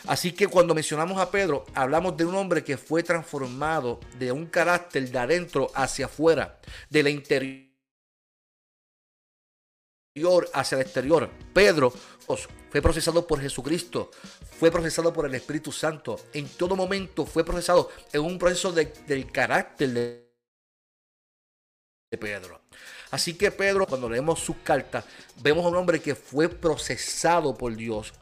Así 0.07 0.33
que 0.33 0.49
cuando 0.49 0.75
mencionamos 0.75 1.19
a 1.19 1.31
Pedro, 1.31 1.65
hablamos 1.75 2.17
de 2.17 2.25
un 2.25 2.35
hombre 2.35 2.63
que 2.63 2.77
fue 2.77 3.03
transformado 3.03 4.01
de 4.19 4.33
un 4.33 4.47
carácter 4.47 5.11
de 5.11 5.19
adentro 5.19 5.71
hacia 5.75 6.07
afuera, 6.07 6.61
de 6.91 7.03
la 7.03 7.11
interior 7.11 7.71
hacia 10.53 10.77
el 10.77 10.83
exterior. 10.83 11.31
Pedro 11.53 11.91
fue 12.71 12.83
procesado 12.83 13.27
por 13.27 13.41
Jesucristo, 13.41 14.11
fue 14.59 14.71
procesado 14.71 15.13
por 15.13 15.27
el 15.27 15.35
Espíritu 15.35 15.73
Santo. 15.73 16.21
En 16.33 16.49
todo 16.49 16.77
momento 16.77 17.27
fue 17.27 17.45
procesado 17.45 17.91
en 18.13 18.23
un 18.23 18.39
proceso 18.39 18.73
del 18.73 19.33
carácter 19.33 19.91
de 19.91 20.24
Pedro. 22.19 22.61
Así 23.11 23.35
que 23.35 23.51
Pedro, 23.51 23.87
cuando 23.87 24.09
leemos 24.09 24.41
sus 24.41 24.57
cartas, 24.65 25.05
vemos 25.41 25.65
a 25.65 25.69
un 25.69 25.77
hombre 25.77 26.01
que 26.01 26.15
fue 26.15 26.49
procesado 26.49 27.57
por 27.57 27.75
Dios 27.75 28.13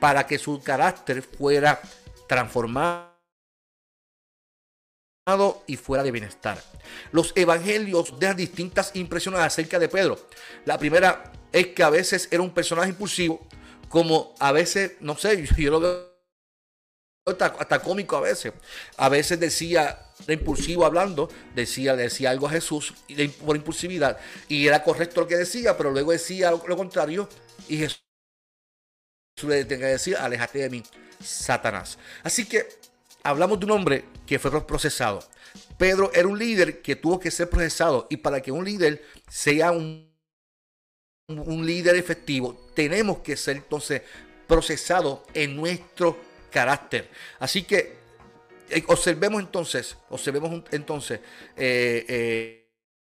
para 0.00 0.26
que 0.26 0.38
su 0.38 0.62
carácter 0.62 1.22
fuera 1.22 1.80
transformado 2.28 3.16
y 5.66 5.76
fuera 5.76 6.02
de 6.02 6.10
bienestar. 6.10 6.62
Los 7.12 7.32
evangelios 7.34 8.18
dejan 8.18 8.36
distintas 8.36 8.90
impresiones 8.94 9.40
acerca 9.40 9.78
de 9.78 9.88
Pedro. 9.88 10.18
La 10.64 10.78
primera 10.78 11.32
es 11.52 11.68
que 11.68 11.82
a 11.82 11.90
veces 11.90 12.28
era 12.30 12.42
un 12.42 12.54
personaje 12.54 12.90
impulsivo, 12.90 13.46
como 13.88 14.34
a 14.38 14.52
veces, 14.52 14.92
no 15.00 15.16
sé, 15.16 15.46
yo 15.56 15.70
lo 15.70 15.80
veo 15.80 16.16
hasta, 17.26 17.80
cómico 17.80 18.16
a 18.16 18.20
veces. 18.20 18.52
A 18.96 19.08
veces 19.08 19.40
decía, 19.40 19.98
era 20.24 20.32
impulsivo 20.32 20.84
hablando, 20.84 21.28
decía, 21.54 21.94
decía 21.94 22.30
algo 22.30 22.46
a 22.46 22.50
Jesús 22.50 22.94
por 23.44 23.56
impulsividad, 23.56 24.18
y 24.48 24.66
era 24.66 24.82
correcto 24.82 25.22
lo 25.22 25.28
que 25.28 25.36
decía, 25.36 25.76
pero 25.76 25.90
luego 25.90 26.12
decía 26.12 26.50
lo, 26.50 26.76
contrario, 26.76 27.28
y 27.68 27.78
Jesús 27.78 28.00
le 29.42 29.64
tenía 29.64 29.86
que 29.86 29.92
decir, 29.92 30.16
alejate 30.16 30.60
de 30.60 30.70
mí, 30.70 30.82
Satanás. 31.22 31.98
Así 32.22 32.46
que 32.46 32.66
hablamos 33.22 33.60
de 33.60 33.66
un 33.66 33.72
hombre 33.72 34.04
que 34.26 34.38
fue 34.38 34.66
procesado. 34.66 35.22
Pedro 35.76 36.10
era 36.14 36.26
un 36.26 36.38
líder 36.38 36.80
que 36.80 36.96
tuvo 36.96 37.20
que 37.20 37.30
ser 37.30 37.50
procesado 37.50 38.06
y 38.08 38.16
para 38.16 38.40
que 38.40 38.50
un 38.50 38.64
líder 38.64 39.04
sea 39.28 39.72
un, 39.72 40.10
un 41.28 41.66
líder 41.66 41.96
efectivo, 41.96 42.70
tenemos 42.74 43.18
que 43.18 43.36
ser 43.36 43.56
entonces 43.56 44.02
procesado 44.46 45.24
en 45.34 45.56
nuestro 45.56 46.16
carácter. 46.50 47.10
Así 47.38 47.64
que 47.64 48.05
observemos 48.88 49.40
entonces, 49.40 49.96
observemos 50.10 50.62
entonces 50.70 51.20
eh, 51.56 52.66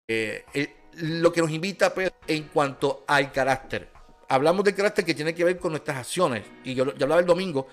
eh, 0.08 0.76
lo 0.98 1.32
que 1.32 1.42
nos 1.42 1.52
invita 1.52 1.94
Pedro 1.94 2.14
en 2.28 2.44
cuanto 2.50 3.06
al 3.08 3.32
carácter. 3.32 3.90
Hablamos 4.28 4.64
del 4.64 4.76
carácter 4.76 5.06
que 5.06 5.14
tiene 5.14 5.34
que 5.34 5.44
ver 5.44 5.58
con 5.58 5.72
nuestras 5.72 5.98
acciones. 5.98 6.44
Y 6.64 6.74
yo, 6.74 6.86
yo 6.96 7.04
hablaba 7.04 7.22
el 7.22 7.28
domingo 7.28 7.68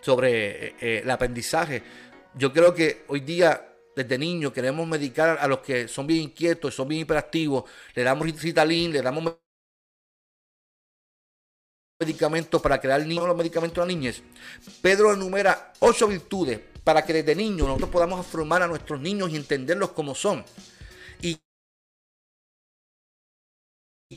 sobre 0.00 0.66
eh, 0.66 0.74
eh, 0.80 1.00
el 1.02 1.10
aprendizaje. 1.10 1.82
Yo 2.34 2.52
creo 2.52 2.74
que 2.74 3.04
hoy 3.08 3.20
día, 3.20 3.74
desde 3.94 4.18
niños, 4.18 4.52
queremos 4.52 4.86
medicar 4.86 5.38
a 5.40 5.46
los 5.46 5.60
que 5.60 5.88
son 5.88 6.06
bien 6.06 6.22
inquietos, 6.22 6.74
son 6.74 6.88
bien 6.88 7.02
hiperactivos, 7.02 7.64
le 7.94 8.02
damos 8.02 8.26
Ritalin, 8.42 8.92
le 8.92 9.02
damos 9.02 9.34
medicamentos 12.04 12.60
para 12.60 12.80
crear 12.80 13.06
niños, 13.06 13.26
los 13.26 13.36
medicamentos 13.36 13.82
a 13.82 13.86
niñez. 13.86 14.22
Pedro 14.80 15.12
enumera 15.12 15.72
ocho 15.78 16.08
virtudes 16.08 16.60
para 16.84 17.04
que 17.04 17.12
desde 17.12 17.34
niños 17.34 17.68
nosotros 17.68 17.90
podamos 17.90 18.26
formar 18.26 18.62
a 18.62 18.66
nuestros 18.66 19.00
niños 19.00 19.30
y 19.30 19.36
entenderlos 19.36 19.90
como 19.90 20.14
son. 20.14 20.44
Y 21.20 21.38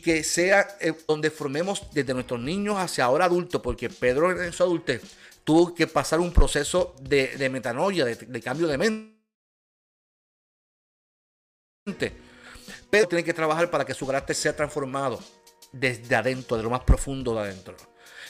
que 0.01 0.24
sea 0.24 0.68
eh, 0.82 0.94
donde 1.08 1.32
formemos 1.32 1.88
desde 1.94 2.13
nuestros 2.13 2.42
niños 2.42 2.77
hacia 2.77 3.06
ahora 3.06 3.25
adultos, 3.25 3.62
porque 3.62 3.89
Pedro 3.89 4.30
en 4.44 4.51
su 4.51 4.63
adultez 4.63 5.01
tuvo 5.46 5.74
que 5.74 5.88
pasar 5.88 6.20
un 6.20 6.34
proceso 6.34 6.96
de, 7.01 7.50
metanoia, 7.50 8.04
de, 8.04 8.42
cambio 8.42 8.68
de 8.68 8.77
mente. 8.77 9.15
Pedro 12.89 13.08
tiene 13.08 13.24
que 13.24 13.34
trabajar 13.34 13.72
para 13.72 13.86
que 13.86 13.94
su 13.94 14.06
carácter 14.06 14.36
sea 14.36 14.56
transformado 14.56 15.20
desde 15.72 16.15
adentro, 16.15 16.57
de 16.57 16.63
lo 16.63 16.69
más 16.69 16.81
profundo 16.81 17.34
de 17.34 17.41
adentro. 17.41 17.75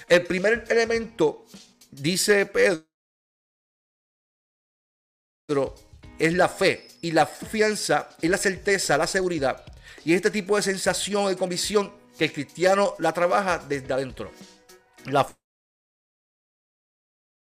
El 0.08 0.24
primer 0.24 0.66
elemento, 0.70 1.46
dice 1.92 2.46
Pedro, 2.46 2.86
es 6.20 6.34
la 6.34 6.50
fe. 6.50 6.88
Y 7.02 7.12
la 7.12 7.26
fianza 7.26 8.10
es 8.22 8.30
la 8.30 8.38
certeza, 8.38 8.98
la 8.98 9.08
seguridad. 9.08 9.64
Y 10.04 10.14
este 10.14 10.32
tipo 10.32 10.56
de 10.56 10.62
sensación, 10.64 11.28
de 11.28 11.38
convicción, 11.38 11.94
que 12.18 12.26
el 12.26 12.34
cristiano 12.34 12.96
la 13.00 13.14
trabaja 13.14 13.60
desde 13.60 13.94
adentro. 13.94 14.32
La 15.06 15.28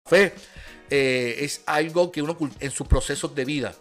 fe 0.09 0.33
eh, 0.91 1.37
es 1.41 1.63
algo 1.67 2.11
que 2.11 2.23
uno 2.23 2.37
en 2.61 2.71
sus 2.71 2.87
procesos 2.87 3.35
de 3.35 3.45
vida, 3.45 3.75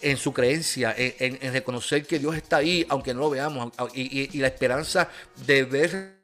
en 0.00 0.16
su 0.16 0.32
creencia, 0.32 0.94
en, 0.96 1.52
reconocer 1.52 2.06
que 2.06 2.18
Dios 2.18 2.36
está 2.36 2.58
ahí, 2.58 2.86
aunque 2.88 3.14
no 3.14 3.20
lo 3.20 3.30
veamos, 3.30 3.72
y, 3.94 4.38
la 4.38 4.48
esperanza 4.48 5.08
de 5.46 5.64
ver 5.64 6.20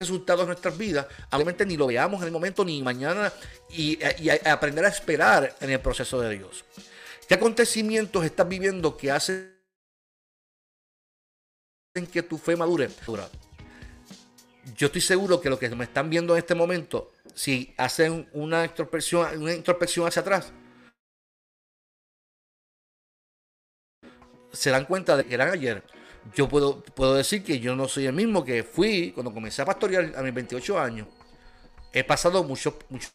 resultados 0.00 0.42
en 0.42 0.48
nuestras 0.48 0.76
vidas, 0.76 1.06
obviamente 1.30 1.64
ni 1.64 1.76
lo 1.76 1.86
veamos 1.86 2.20
en 2.20 2.26
el 2.26 2.32
momento 2.32 2.64
ni 2.64 2.82
mañana, 2.82 3.32
y, 3.70 3.98
aprender 4.46 4.84
a 4.84 4.88
esperar 4.88 5.56
en 5.60 5.70
el 5.70 5.80
proceso 5.80 6.20
de 6.20 6.36
Dios. 6.36 6.64
¿Qué 7.28 7.34
acontecimientos 7.34 8.24
estás 8.24 8.48
viviendo 8.48 8.96
que 8.96 9.10
hacen 9.10 9.52
que 12.12 12.22
tu 12.22 12.38
fe 12.38 12.56
madure? 12.56 12.88
Yo 14.76 14.86
estoy 14.86 15.00
seguro 15.00 15.40
que 15.40 15.50
lo 15.50 15.58
que 15.58 15.68
me 15.70 15.84
están 15.84 16.08
viendo 16.08 16.34
en 16.34 16.38
este 16.38 16.54
momento 16.54 17.12
si 17.34 17.74
hacen 17.76 18.28
una 18.32 18.64
introspección, 18.64 19.42
una 19.42 19.54
introspección 19.54 20.06
hacia 20.06 20.20
atrás, 20.20 20.52
se 24.52 24.70
dan 24.70 24.84
cuenta 24.84 25.16
de 25.16 25.24
que 25.24 25.34
eran 25.34 25.50
ayer. 25.50 25.82
Yo 26.34 26.48
puedo, 26.48 26.82
puedo 26.82 27.14
decir 27.14 27.42
que 27.42 27.58
yo 27.58 27.74
no 27.74 27.88
soy 27.88 28.06
el 28.06 28.12
mismo 28.12 28.44
que 28.44 28.62
fui 28.62 29.12
cuando 29.12 29.32
comencé 29.32 29.62
a 29.62 29.64
pastorear 29.64 30.12
a 30.16 30.22
mis 30.22 30.32
28 30.32 30.78
años. 30.78 31.08
He 31.92 32.04
pasado 32.04 32.44
muchos, 32.44 32.74
muchos 32.88 33.12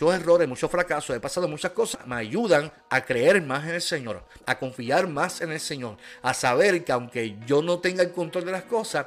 errores, 0.00 0.48
muchos 0.48 0.70
fracasos, 0.70 1.16
he 1.16 1.20
pasado 1.20 1.48
muchas 1.48 1.72
cosas, 1.72 2.06
me 2.06 2.16
ayudan 2.16 2.72
a 2.90 3.04
creer 3.04 3.40
más 3.42 3.64
en 3.64 3.76
el 3.76 3.80
Señor, 3.82 4.24
a 4.44 4.58
confiar 4.58 5.08
más 5.08 5.40
en 5.40 5.52
el 5.52 5.60
Señor, 5.60 5.96
a 6.22 6.34
saber 6.34 6.84
que 6.84 6.92
aunque 6.92 7.38
yo 7.46 7.62
no 7.62 7.78
tenga 7.78 8.02
el 8.02 8.12
control 8.12 8.44
de 8.44 8.52
las 8.52 8.64
cosas, 8.64 9.06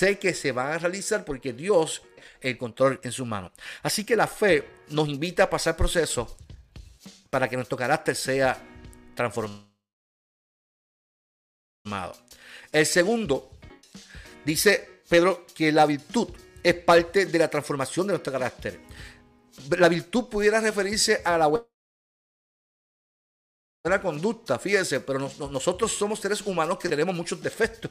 sé 0.00 0.18
que 0.18 0.32
se 0.32 0.50
van 0.50 0.72
a 0.72 0.78
realizar 0.78 1.26
porque 1.26 1.52
Dios 1.52 2.02
el 2.40 2.56
control 2.56 2.98
en 3.02 3.12
sus 3.12 3.26
manos. 3.26 3.52
Así 3.82 4.02
que 4.02 4.16
la 4.16 4.26
fe 4.26 4.66
nos 4.88 5.08
invita 5.08 5.42
a 5.44 5.50
pasar 5.50 5.76
procesos 5.76 6.36
para 7.28 7.46
que 7.48 7.56
nuestro 7.56 7.76
carácter 7.76 8.16
sea 8.16 8.58
transformado. 9.14 9.68
El 12.72 12.86
segundo 12.86 13.50
dice 14.42 15.02
Pedro, 15.06 15.44
que 15.54 15.70
la 15.70 15.84
virtud 15.84 16.28
es 16.62 16.74
parte 16.74 17.26
de 17.26 17.38
la 17.38 17.50
transformación 17.50 18.06
de 18.06 18.14
nuestro 18.14 18.32
carácter. 18.32 18.80
La 19.76 19.90
virtud 19.90 20.30
pudiera 20.30 20.60
referirse 20.60 21.20
a 21.22 21.36
la 21.36 21.46
buena 21.46 21.66
conducta, 24.02 24.58
fíjense, 24.58 25.00
pero 25.00 25.18
nosotros 25.18 25.92
somos 25.92 26.20
seres 26.20 26.42
humanos 26.42 26.78
que 26.78 26.88
tenemos 26.88 27.14
muchos 27.14 27.42
defectos. 27.42 27.90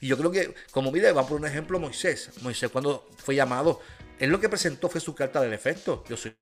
Y 0.00 0.08
yo 0.08 0.16
creo 0.16 0.30
que, 0.30 0.54
como 0.70 0.90
mire, 0.90 1.12
va 1.12 1.26
por 1.26 1.38
un 1.38 1.46
ejemplo 1.46 1.78
Moisés. 1.78 2.30
Moisés 2.42 2.70
cuando 2.70 3.06
fue 3.18 3.34
llamado, 3.34 3.80
él 4.18 4.30
lo 4.30 4.40
que 4.40 4.48
presentó 4.48 4.88
fue 4.88 5.00
su 5.00 5.14
carta 5.14 5.40
de 5.40 5.50
defecto. 5.50 6.02
Yo 6.08 6.16
soy 6.16 6.34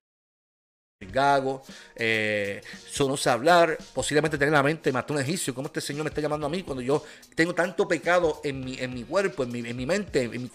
gago, 1.01 1.63
eh, 1.95 2.63
no 3.01 3.17
sé 3.17 3.29
hablar, 3.29 3.77
posiblemente 3.93 4.39
tener 4.39 4.53
la 4.53 4.63
mente, 4.63 4.93
mató 4.93 5.15
un 5.15 5.21
egipcio. 5.21 5.55
¿Cómo 5.55 5.67
este 5.67 5.81
Señor 5.81 6.05
me 6.05 6.09
está 6.09 6.21
llamando 6.21 6.47
a 6.47 6.51
mí 6.51 6.63
cuando 6.63 6.83
yo 6.83 7.05
tengo 7.35 7.55
tanto 7.55 7.87
pecado 7.89 8.41
en 8.45 8.65
mi, 8.65 8.79
en 8.79 8.95
mi 8.95 9.05
cuerpo, 9.05 9.43
en 9.43 9.53
mi, 9.53 9.59
en 9.59 9.77
mi 9.77 9.85
mente, 9.85 10.23
en 10.23 10.43
mi 10.45 10.51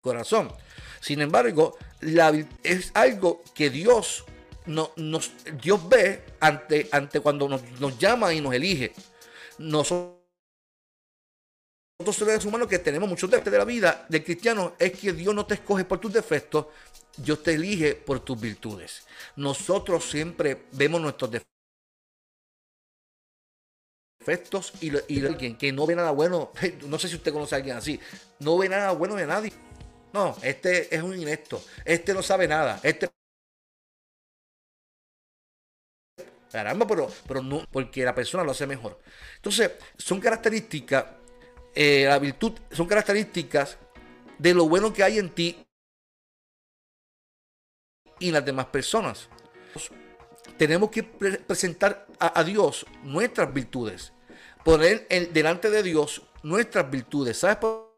corazón? 0.00 0.50
Sin 1.00 1.20
embargo, 1.20 1.76
la, 2.00 2.32
es 2.62 2.90
algo 2.94 3.42
que 3.54 3.68
Dios, 3.68 4.24
no, 4.68 4.92
nos, 4.96 5.32
Dios 5.60 5.88
ve 5.88 6.24
ante, 6.40 6.88
ante 6.92 7.20
cuando 7.20 7.48
nos, 7.48 7.62
nos 7.80 7.98
llama 7.98 8.32
y 8.32 8.40
nos 8.40 8.54
elige. 8.54 8.92
Nosotros 9.58 10.18
seres 12.12 12.44
humanos 12.44 12.68
que 12.68 12.78
tenemos 12.78 13.08
muchos 13.08 13.30
defectos 13.30 13.52
de 13.52 13.58
la 13.58 13.64
vida 13.64 14.06
del 14.08 14.22
cristiano 14.22 14.74
es 14.78 14.92
que 14.92 15.12
Dios 15.12 15.34
no 15.34 15.46
te 15.46 15.54
escoge 15.54 15.84
por 15.84 15.98
tus 15.98 16.12
defectos, 16.12 16.66
Dios 17.16 17.42
te 17.42 17.54
elige 17.54 17.94
por 17.94 18.20
tus 18.20 18.40
virtudes. 18.40 19.06
Nosotros 19.36 20.08
siempre 20.08 20.66
vemos 20.72 21.00
nuestros 21.00 21.30
defectos 24.20 24.74
y, 24.80 24.92
y 25.12 25.24
alguien 25.26 25.56
que 25.56 25.72
no 25.72 25.86
ve 25.86 25.96
nada 25.96 26.10
bueno, 26.10 26.52
no 26.86 26.98
sé 26.98 27.08
si 27.08 27.16
usted 27.16 27.32
conoce 27.32 27.54
a 27.54 27.58
alguien 27.58 27.76
así, 27.76 27.98
no 28.38 28.58
ve 28.58 28.68
nada 28.68 28.92
bueno 28.92 29.14
de 29.14 29.26
nadie. 29.26 29.52
No, 30.12 30.36
este 30.42 30.94
es 30.94 31.02
un 31.02 31.18
inepto, 31.18 31.62
este 31.84 32.14
no 32.14 32.22
sabe 32.22 32.48
nada, 32.48 32.80
este 32.82 33.10
Caramba, 36.50 36.86
pero, 36.86 37.10
pero 37.26 37.42
no, 37.42 37.66
porque 37.70 38.04
la 38.04 38.14
persona 38.14 38.42
lo 38.42 38.52
hace 38.52 38.66
mejor. 38.66 38.98
Entonces, 39.36 39.72
son 39.96 40.20
características, 40.20 41.04
eh, 41.74 42.04
la 42.06 42.18
virtud, 42.18 42.52
son 42.70 42.86
características 42.86 43.76
de 44.38 44.54
lo 44.54 44.68
bueno 44.68 44.92
que 44.92 45.02
hay 45.02 45.18
en 45.18 45.30
ti 45.30 45.66
y 48.18 48.30
las 48.30 48.44
demás 48.44 48.66
personas. 48.66 49.28
Tenemos 50.56 50.90
que 50.90 51.02
presentar 51.02 52.06
a, 52.18 52.42
Dios 52.42 52.86
nuestras 53.02 53.52
virtudes, 53.52 54.12
poner 54.64 55.06
delante 55.32 55.70
de 55.70 55.82
Dios 55.82 56.22
nuestras 56.42 56.90
virtudes. 56.90 57.38
¿Sabes 57.38 57.58
por 57.58 57.88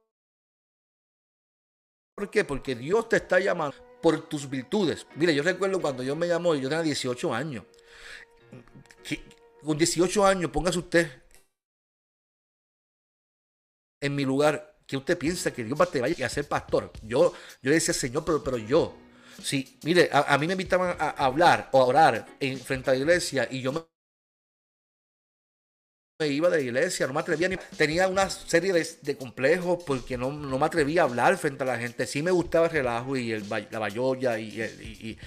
qué? 2.30 2.45
Porque 2.45 2.75
Dios 2.75 3.09
te 3.09 3.16
está 3.16 3.38
llamando 3.38 3.76
por 4.02 4.28
tus 4.28 4.49
virtudes. 4.50 5.07
Mire, 5.14 5.35
yo 5.35 5.42
recuerdo 5.42 5.80
cuando 5.80 6.02
yo 6.02 6.16
me 6.16 6.28
llamó, 6.28 6.54
yo 6.54 6.69
tenía 6.69 6.83
18 6.83 7.33
años. 7.33 7.64
Con 9.64 9.78
18 9.78 10.26
años, 10.26 10.50
póngase 10.50 10.78
usted 10.78 11.23
en 14.00 14.14
mi 14.14 14.25
lugar, 14.25 14.78
que 14.87 14.97
usted 14.97 15.19
piensa 15.19 15.52
que 15.52 15.64
Dios 15.64 15.78
va 15.78 15.85
a 15.85 15.90
te 15.90 16.00
vaya 16.00 16.26
a 16.26 16.30
ser 16.30 16.49
pastor. 16.49 16.90
Yo, 17.02 17.35
yo 17.62 17.71
decía, 17.71 17.92
Señor, 17.92 18.25
pero, 18.25 18.42
pero 18.42 18.57
yo, 18.57 18.97
Sí, 19.42 19.78
mire, 19.85 20.11
a, 20.12 20.37
mí 20.38 20.47
me 20.47 20.52
invitaban 20.52 20.97
a, 20.99 21.11
hablar 21.11 21.69
o 21.73 21.80
a 21.80 21.87
orar 21.87 22.26
en, 22.40 22.59
frente 22.59 22.90
a 22.90 22.92
la 22.95 22.99
iglesia 22.99 23.49
y 23.50 23.61
yo 23.62 23.73
me, 23.73 23.80
iba 26.26 26.50
de 26.50 26.59
la 26.59 26.62
iglesia, 26.62 27.07
no 27.07 27.14
me 27.14 27.21
atrevía 27.21 27.49
ni... 27.49 27.57
Tenía 27.76 28.07
una 28.09 28.28
serie 28.28 28.73
de, 28.73 29.16
complejos 29.16 29.83
porque 29.85 30.19
no, 30.19 30.30
me 30.30 30.66
atrevía 30.66 31.02
a 31.02 31.04
hablar 31.04 31.38
frente 31.38 31.62
a 31.62 31.66
la 31.66 31.78
gente. 31.78 32.07
Sí 32.07 32.23
me 32.23 32.30
gustaba 32.30 32.66
el 32.66 32.73
relajo 32.73 33.16
y 33.16 33.39
la 33.41 33.78
bayolla 33.78 34.39
y, 34.39 35.19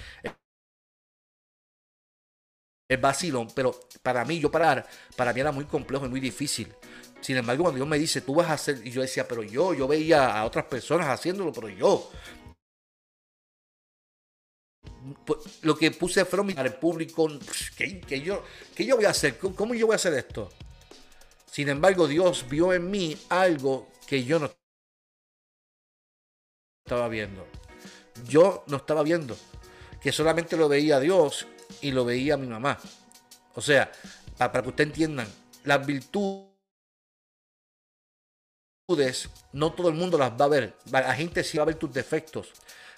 el 2.88 2.98
vacilón, 2.98 3.48
pero 3.54 3.78
para 4.02 4.24
mí, 4.24 4.38
yo 4.38 4.50
parar, 4.50 4.86
para 5.16 5.32
mí 5.32 5.40
era 5.40 5.52
muy 5.52 5.64
complejo 5.64 6.06
y 6.06 6.08
muy 6.08 6.20
difícil. 6.20 6.72
Sin 7.20 7.36
embargo, 7.36 7.64
cuando 7.64 7.76
Dios 7.76 7.88
me 7.88 7.98
dice, 7.98 8.20
tú 8.20 8.34
vas 8.34 8.50
a 8.50 8.54
hacer, 8.54 8.86
y 8.86 8.90
yo 8.90 9.00
decía, 9.00 9.26
pero 9.26 9.42
yo, 9.42 9.72
yo 9.72 9.88
veía 9.88 10.38
a 10.38 10.44
otras 10.44 10.66
personas 10.66 11.08
haciéndolo, 11.08 11.52
pero 11.52 11.68
yo, 11.70 12.10
pues, 15.24 15.38
lo 15.62 15.76
que 15.76 15.90
puse 15.90 16.24
fueron 16.24 16.50
el 16.50 16.74
público. 16.74 17.28
¿qué, 17.76 18.20
yo, 18.20 18.42
¿Qué 18.74 18.86
yo 18.86 18.96
voy 18.96 19.04
a 19.04 19.10
hacer? 19.10 19.38
¿Cómo 19.38 19.74
yo 19.74 19.86
voy 19.86 19.94
a 19.94 19.96
hacer 19.96 20.14
esto? 20.14 20.50
Sin 21.50 21.68
embargo, 21.68 22.08
Dios 22.08 22.46
vio 22.48 22.72
en 22.72 22.90
mí 22.90 23.16
algo 23.28 23.88
que 24.06 24.24
yo 24.24 24.38
no 24.38 24.50
estaba 26.84 27.08
viendo. 27.08 27.46
Yo 28.28 28.64
no 28.66 28.78
estaba 28.78 29.02
viendo. 29.02 29.36
Que 30.02 30.12
solamente 30.12 30.56
lo 30.56 30.68
veía 30.68 31.00
Dios 31.00 31.46
y 31.84 31.92
lo 31.92 32.04
veía 32.04 32.38
mi 32.38 32.46
mamá. 32.46 32.78
O 33.54 33.60
sea, 33.60 33.92
para 34.38 34.62
que 34.62 34.70
ustedes 34.70 34.88
entiendan, 34.88 35.28
las 35.64 35.84
virtudes 35.84 36.48
no 39.52 39.72
todo 39.72 39.88
el 39.90 39.94
mundo 39.94 40.16
las 40.16 40.32
va 40.32 40.46
a 40.46 40.48
ver. 40.48 40.76
La 40.90 41.14
gente 41.14 41.44
sí 41.44 41.58
va 41.58 41.64
a 41.64 41.66
ver 41.66 41.76
tus 41.76 41.92
defectos. 41.92 42.52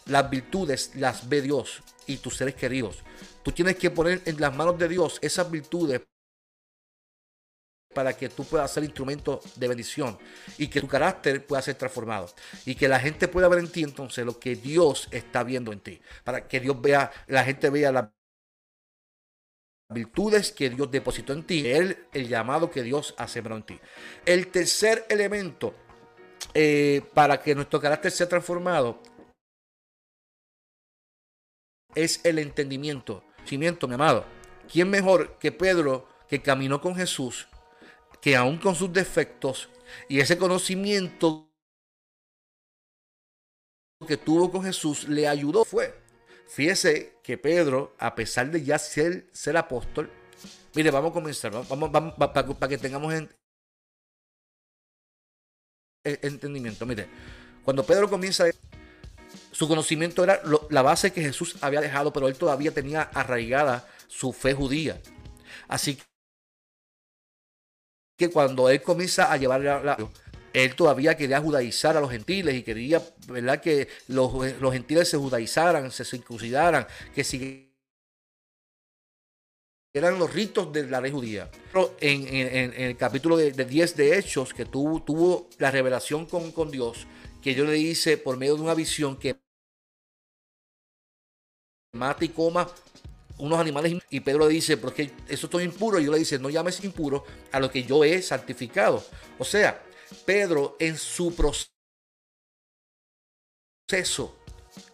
Las 0.07 0.31
virtudes 0.31 0.93
las 0.95 1.29
ve 1.29 1.43
Dios 1.43 1.83
y 2.07 2.19
tus 2.19 2.37
seres 2.37 2.55
queridos. 2.55 2.99
Tú 3.43 3.51
tienes 3.51 3.77
que 3.77 3.91
poner 3.91 4.23
en 4.25 4.41
las 4.41 4.55
manos 4.55 4.79
de 4.79 4.89
Dios 4.89 5.19
esas 5.21 5.51
virtudes 5.51 6.03
para 7.93 8.17
que 8.17 8.29
tú 8.29 8.45
puedas 8.45 8.71
ser 8.71 8.85
instrumento 8.85 9.41
de 9.57 9.69
bendición 9.69 10.17
y 10.59 10.69
que 10.69 10.81
tu 10.81 10.87
carácter 10.87 11.45
pueda 11.45 11.63
ser 11.63 11.77
transformado 11.77 12.33
y 12.67 12.75
que 12.75 12.89
la 12.89 13.01
gente 13.01 13.27
pueda 13.27 13.49
ver 13.49 13.59
en 13.61 13.73
ti 13.73 13.83
entonces 13.83 14.25
lo 14.25 14.39
que 14.39 14.55
Dios 14.55 15.09
está 15.11 15.43
viendo 15.43 15.73
en 15.73 15.81
ti, 15.81 16.01
para 16.23 16.47
que 16.47 16.61
Dios 16.61 16.79
vea, 16.81 17.11
la 17.27 17.43
gente 17.43 17.71
vea 17.71 17.91
las 17.91 18.16
virtudes 19.89 20.53
que 20.53 20.71
Dios 20.71 20.91
depositó 20.91 21.33
en 21.33 21.45
ti, 21.45 21.67
el, 21.67 22.09
llamado 22.13 22.71
que 22.71 22.83
Dios 22.83 23.15
ha 23.19 23.29
sembrado 23.29 23.59
en 23.59 23.67
ti. 23.67 23.81
El 24.25 24.49
tercer 24.49 25.07
elemento 25.09 25.75
eh, 26.55 27.03
para 27.15 27.41
que 27.41 27.55
nuestro 27.55 27.81
carácter 27.81 28.11
sea 28.11 28.29
transformado 28.29 29.01
es 31.95 32.21
el 32.25 32.39
entendimiento. 32.39 33.25
Cimiento, 33.47 33.87
mi 33.87 33.95
amado. 33.95 34.25
¿Quién 34.71 34.91
mejor 34.91 35.39
que 35.39 35.53
Pedro 35.53 36.09
que 36.29 36.43
caminó 36.43 36.81
con 36.81 36.97
Jesús, 36.97 37.49
que 38.21 38.37
aún 38.37 38.59
con 38.59 38.75
sus 38.75 38.93
defectos 38.93 39.69
y 40.09 40.19
ese 40.19 40.37
conocimiento 40.37 41.49
que 44.07 44.17
tuvo 44.17 44.51
con 44.51 44.65
Jesús 44.65 45.09
le 45.09 45.29
ayudó? 45.29 45.65
Fue. 45.65 46.06
Fíjese 46.49 47.19
que 47.23 47.37
Pedro, 47.39 47.95
a 47.99 48.15
pesar 48.15 48.51
de 48.51 48.65
ya 48.65 48.79
ser, 48.79 49.27
ser 49.33 49.57
apóstol, 49.57 50.11
mire, 50.75 50.91
vamos 50.91 51.11
a 51.11 51.15
comenzar, 51.15 51.53
vamos, 51.53 51.91
vamos, 51.91 52.15
para, 52.15 52.69
que 52.69 52.79
tengamos 52.79 53.13
entendimiento. 56.05 56.87
Mire, 56.87 57.09
cuando 57.65 57.85
Pedro 57.85 58.09
comienza 58.09 58.45
su 59.53 59.67
conocimiento 59.67 60.23
era 60.23 60.41
la 60.71 60.83
base 60.83 61.13
que 61.13 61.23
Jesús 61.23 61.57
había 61.63 61.81
dejado, 61.81 62.13
pero 62.13 62.29
él 62.29 62.37
todavía 62.37 62.73
tenía 62.73 63.03
arraigada 63.03 63.89
su 64.07 64.33
fe 64.33 64.55
judía. 64.55 65.01
Así 65.67 65.99
que 68.17 68.31
cuando 68.31 68.69
él 68.71 68.83
comienza 68.83 69.33
a 69.33 69.37
llevar 69.37 69.61
la, 69.63 69.97
él 70.57 70.75
todavía 70.75 71.15
quería 71.15 71.39
judaizar 71.39 71.99
a 71.99 72.01
los 72.01 72.11
gentiles 72.11 72.55
y 72.55 72.63
quería 72.63 73.03
¿verdad? 73.29 73.61
que 73.61 73.89
los, 74.09 74.33
gentiles 74.73 75.07
se 75.07 75.19
judaizaran, 75.19 75.91
se 75.91 76.03
circuncidaran, 76.03 76.87
que 77.15 77.25
siguieran 77.25 77.67
eran 79.93 80.19
los 80.19 80.33
ritos 80.33 80.73
de 80.73 80.87
la 80.87 81.01
ley 81.01 81.11
judía. 81.11 81.51
En, 82.01 82.73
el 82.75 82.97
capítulo 82.99 83.37
de, 83.37 83.53
10 83.53 83.97
de 83.97 84.19
Hechos, 84.19 84.53
que 84.53 84.67
tuvo, 84.67 85.03
tuvo 85.03 85.49
la 85.59 85.71
revelación 85.71 86.27
con, 86.27 86.53
con 86.53 86.71
Dios, 86.71 87.07
que 87.43 87.55
yo 87.55 87.65
le 87.65 87.79
hice 87.79 88.19
por 88.19 88.37
medio 88.37 88.57
de 88.57 88.63
una 88.63 88.75
visión 88.75 89.17
que 89.17 89.41
mata 91.93 92.27
y 92.27 92.29
coma 92.29 92.71
unos 93.39 93.59
animales 93.59 93.95
y 94.11 94.21
Pedro 94.21 94.49
le 94.49 94.55
dice, 94.55 94.77
porque 94.77 95.11
eso 95.29 95.47
estoy 95.47 95.65
impuro, 95.65 95.99
y 95.99 96.05
yo 96.05 96.13
le 96.13 96.19
dice, 96.19 96.39
no 96.39 96.51
llames 96.51 96.83
impuro 96.85 97.25
a 97.53 97.61
lo 97.61 97.71
que 97.71 97.83
yo 97.83 98.05
he 98.05 98.21
santificado. 98.23 99.03
O 99.39 99.45
sea, 99.45 99.83
Pedro 100.25 100.77
en 100.79 100.97
su 100.97 101.35
proceso, 101.35 101.71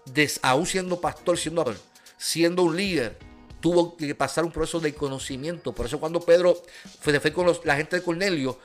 de, 0.06 0.30
aún 0.42 0.66
siendo 0.66 1.00
pastor, 1.00 1.38
siendo, 1.38 1.74
siendo 2.18 2.62
un 2.62 2.76
líder, 2.76 3.18
tuvo 3.60 3.96
que 3.96 4.14
pasar 4.14 4.44
un 4.44 4.52
proceso 4.52 4.80
de 4.80 4.94
conocimiento. 4.94 5.72
Por 5.72 5.86
eso 5.86 6.00
cuando 6.00 6.20
Pedro 6.20 6.60
fue, 7.00 7.18
fue 7.20 7.32
con 7.32 7.46
la 7.64 7.76
gente 7.76 7.96
de 7.96 8.02
Cornelio, 8.02 8.58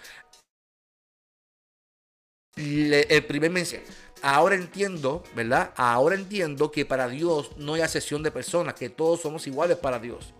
el 2.56 3.26
primer 3.26 3.52
mensaje, 3.52 3.84
ahora 4.22 4.56
entiendo, 4.56 5.24
¿verdad? 5.36 5.74
Ahora 5.76 6.16
entiendo 6.16 6.72
que 6.72 6.86
para 6.86 7.08
Dios 7.08 7.56
no 7.58 7.76
hay 7.76 7.82
asesión 7.82 8.24
de 8.24 8.32
personas, 8.32 8.74
que 8.74 8.90
todos 8.90 9.22
somos 9.22 9.46
iguales 9.48 9.78
para 9.78 10.00
Dios. 10.00 10.34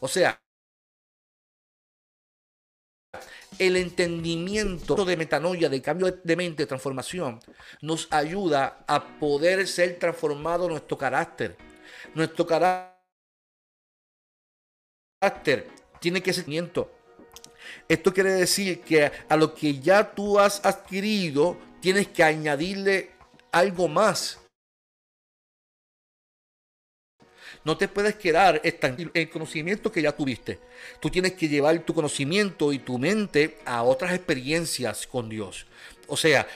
O 0.00 0.08
sea, 0.08 0.40
el 3.58 3.76
entendimiento 3.76 5.04
de 5.04 5.16
metanoia, 5.16 5.68
de 5.68 5.82
cambio 5.82 6.10
de 6.22 6.36
mente, 6.36 6.62
de 6.62 6.66
transformación, 6.66 7.40
nos 7.80 8.08
ayuda 8.10 8.84
a 8.86 9.18
poder 9.18 9.66
ser 9.66 9.98
transformado 9.98 10.68
nuestro 10.68 10.96
carácter. 10.96 11.56
Nuestro 12.14 12.46
carácter 12.46 12.98
tiene 16.00 16.22
que 16.22 16.32
ser 16.32 16.46
esto 17.88 18.12
quiere 18.12 18.32
decir 18.32 18.80
que 18.80 19.10
a 19.28 19.36
lo 19.36 19.54
que 19.54 19.78
ya 19.78 20.14
tú 20.14 20.38
has 20.38 20.64
adquirido, 20.64 21.56
tienes 21.80 22.08
que 22.08 22.22
añadirle 22.22 23.10
algo 23.52 23.88
más. 23.88 24.38
No 27.64 27.76
te 27.76 27.88
puedes 27.88 28.16
quedar 28.16 28.60
en 28.64 29.10
el 29.14 29.30
conocimiento 29.30 29.92
que 29.92 30.02
ya 30.02 30.12
tuviste. 30.12 30.58
Tú 31.00 31.10
tienes 31.10 31.32
que 31.32 31.48
llevar 31.48 31.78
tu 31.80 31.94
conocimiento 31.94 32.72
y 32.72 32.78
tu 32.78 32.98
mente 32.98 33.58
a 33.64 33.82
otras 33.82 34.14
experiencias 34.14 35.06
con 35.06 35.28
Dios. 35.28 35.66
O 36.06 36.16
sea, 36.16 36.46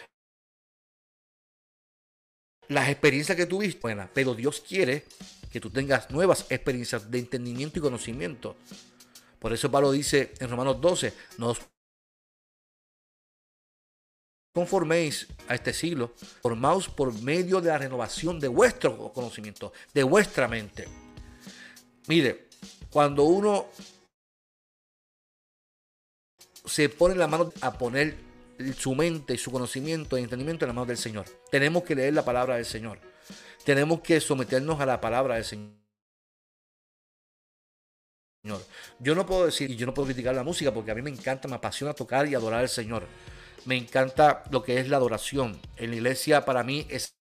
las 2.69 2.88
experiencias 2.88 3.37
que 3.37 3.47
tuviste, 3.47 3.81
buenas, 3.81 4.09
pero 4.12 4.35
Dios 4.35 4.61
quiere 4.61 5.05
que 5.53 5.61
tú 5.61 5.71
tengas 5.71 6.11
nuevas 6.11 6.47
experiencias 6.49 7.11
de 7.11 7.19
entendimiento 7.19 7.79
y 7.79 7.83
conocimiento. 7.83 8.57
Por 9.38 9.53
eso 9.53 9.71
Pablo 9.71 9.93
dice 9.93 10.33
en 10.38 10.49
Romanos 10.49 10.81
12, 10.81 11.12
no 11.38 11.49
os 11.49 11.61
conforméis 14.53 15.27
a 15.49 15.55
este 15.55 15.73
siglo, 15.73 16.12
formaos 16.43 16.88
por 16.88 17.12
medio 17.23 17.61
de 17.61 17.69
la 17.69 17.79
renovación 17.79 18.38
de 18.38 18.49
vuestro 18.49 19.12
conocimiento, 19.12 19.73
de 19.95 20.03
vuestra 20.03 20.47
mente. 20.47 20.87
Mire, 22.07 22.49
cuando 22.91 23.25
uno 23.25 23.67
se 26.65 26.88
pone 26.88 27.15
la 27.15 27.27
mano 27.27 27.53
a 27.61 27.77
poner 27.77 28.17
su 28.77 28.95
mente 28.95 29.35
y 29.35 29.38
su 29.38 29.51
conocimiento 29.51 30.17
y 30.19 30.23
entendimiento 30.23 30.65
en 30.65 30.69
la 30.69 30.75
mano 30.75 30.87
del 30.87 30.99
Señor, 30.99 31.25
tenemos 31.51 31.83
que 31.83 31.95
leer 31.95 32.12
la 32.15 32.25
palabra 32.25 32.57
del 32.57 32.67
Señor. 32.67 32.99
Tenemos 33.65 34.01
que 34.01 34.21
someternos 34.21 34.81
a 34.81 34.87
la 34.87 35.01
palabra 35.01 35.37
del. 35.37 35.45
Señor. 35.45 35.73
Yo 38.99 39.15
no 39.15 39.25
puedo 39.25 39.47
decir, 39.47 39.71
y 39.71 39.77
yo 39.77 39.87
no 39.87 39.95
puedo 39.95 40.07
criticar 40.07 40.35
la 40.35 40.43
música 40.43 40.75
porque 40.75 40.91
a 40.91 40.95
mí 40.95 41.03
me 41.03 41.11
encanta, 41.11 41.47
me 41.49 41.55
apasiona 41.55 41.95
tocar 41.95 42.27
y 42.27 42.35
adorar 42.35 42.61
al 42.61 42.69
Señor. 42.69 43.07
Me 43.64 43.77
encanta 43.77 44.42
lo 44.51 44.62
que 44.62 44.79
es 44.79 44.88
la 44.88 44.96
adoración. 44.96 45.61
En 45.77 45.90
la 45.90 45.96
iglesia 45.96 46.44
para 46.44 46.62
mí 46.62 46.87
es 46.90 47.14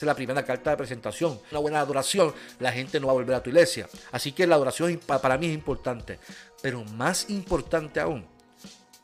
la 0.00 0.14
primera 0.14 0.44
carta 0.44 0.70
de 0.70 0.76
presentación. 0.76 1.40
Una 1.50 1.60
buena 1.60 1.80
adoración, 1.80 2.34
la 2.58 2.72
gente 2.72 2.98
no 2.98 3.06
va 3.06 3.12
a 3.12 3.16
volver 3.16 3.36
a 3.36 3.42
tu 3.42 3.50
iglesia. 3.50 3.88
Así 4.10 4.32
que 4.32 4.46
la 4.46 4.56
adoración 4.56 4.98
para 5.06 5.38
mí 5.38 5.46
es 5.46 5.54
importante. 5.54 6.18
Pero 6.60 6.84
más 6.84 7.30
importante 7.30 8.00
aún 8.00 8.26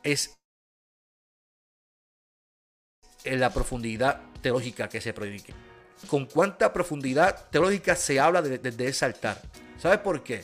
es 0.03 0.35
en 3.23 3.39
la 3.39 3.53
profundidad 3.53 4.21
teológica 4.41 4.89
que 4.89 5.01
se 5.01 5.13
predique 5.13 5.53
con 6.07 6.25
cuánta 6.25 6.71
profundidad 6.71 7.49
teológica 7.49 7.95
se 7.95 8.19
habla 8.19 8.41
desde 8.41 8.71
de, 8.71 8.87
ese 8.87 9.05
altar. 9.05 9.41
¿Sabes 9.77 9.99
por 9.99 10.23
qué? 10.23 10.43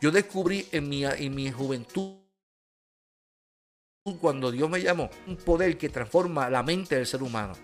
Yo 0.00 0.10
descubrí 0.10 0.68
en 0.72 0.88
mi, 0.88 1.04
en 1.04 1.34
mi 1.34 1.50
juventud, 1.50 2.17
cuando 4.16 4.50
Dios 4.50 4.70
me 4.70 4.80
llamó, 4.80 5.10
un 5.26 5.36
poder 5.36 5.76
que 5.76 5.88
transforma 5.88 6.48
la 6.48 6.62
mente 6.62 6.96
del 6.96 7.06
ser 7.06 7.22
humano. 7.22 7.54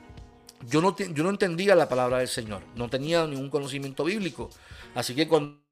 Yo 0.66 0.80
no, 0.80 0.96
yo 0.96 1.22
no 1.22 1.30
entendía 1.30 1.74
la 1.74 1.88
palabra 1.88 2.18
del 2.18 2.28
Señor, 2.28 2.62
no 2.74 2.88
tenía 2.88 3.26
ningún 3.26 3.50
conocimiento 3.50 4.04
bíblico. 4.04 4.50
Así 4.94 5.14
que 5.14 5.28
cuando 5.28 5.64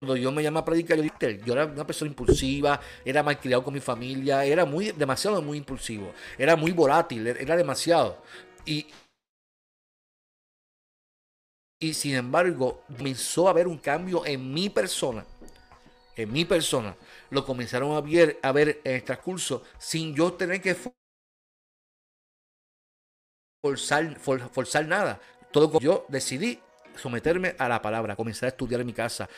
cuando 0.00 0.16
yo 0.16 0.32
me 0.32 0.42
llama 0.42 0.60
a 0.60 0.64
predicar, 0.64 0.96
yo, 0.98 1.28
yo 1.44 1.52
era 1.52 1.66
una 1.66 1.86
persona 1.86 2.08
impulsiva, 2.08 2.80
era 3.04 3.22
mal 3.22 3.38
criado 3.38 3.62
con 3.62 3.74
mi 3.74 3.80
familia, 3.80 4.46
era 4.46 4.64
muy, 4.64 4.92
demasiado 4.92 5.42
muy 5.42 5.58
impulsivo, 5.58 6.14
era 6.38 6.56
muy 6.56 6.72
volátil, 6.72 7.26
era 7.26 7.54
demasiado. 7.54 8.22
Y, 8.64 8.86
y 11.78 11.92
sin 11.92 12.14
embargo, 12.14 12.82
comenzó 12.96 13.46
a 13.46 13.50
haber 13.50 13.68
un 13.68 13.76
cambio 13.76 14.24
en 14.24 14.52
mi 14.54 14.70
persona. 14.70 15.26
En 16.16 16.32
mi 16.32 16.46
persona. 16.46 16.96
Lo 17.30 17.44
comenzaron 17.44 17.92
a 17.92 18.00
ver, 18.00 18.38
a 18.42 18.52
ver 18.52 18.80
en 18.84 18.94
el 18.94 19.04
transcurso 19.04 19.62
sin 19.78 20.14
yo 20.14 20.32
tener 20.34 20.60
que 20.60 20.76
forzar, 23.62 24.18
forzar 24.18 24.86
nada. 24.86 25.20
Todo 25.52 25.78
yo 25.80 26.06
decidí 26.08 26.60
someterme 26.96 27.54
a 27.58 27.68
la 27.68 27.80
palabra, 27.80 28.16
comenzar 28.16 28.46
a 28.46 28.50
estudiar 28.50 28.80
en 28.80 28.86
mi 28.86 28.92
casa, 28.92 29.28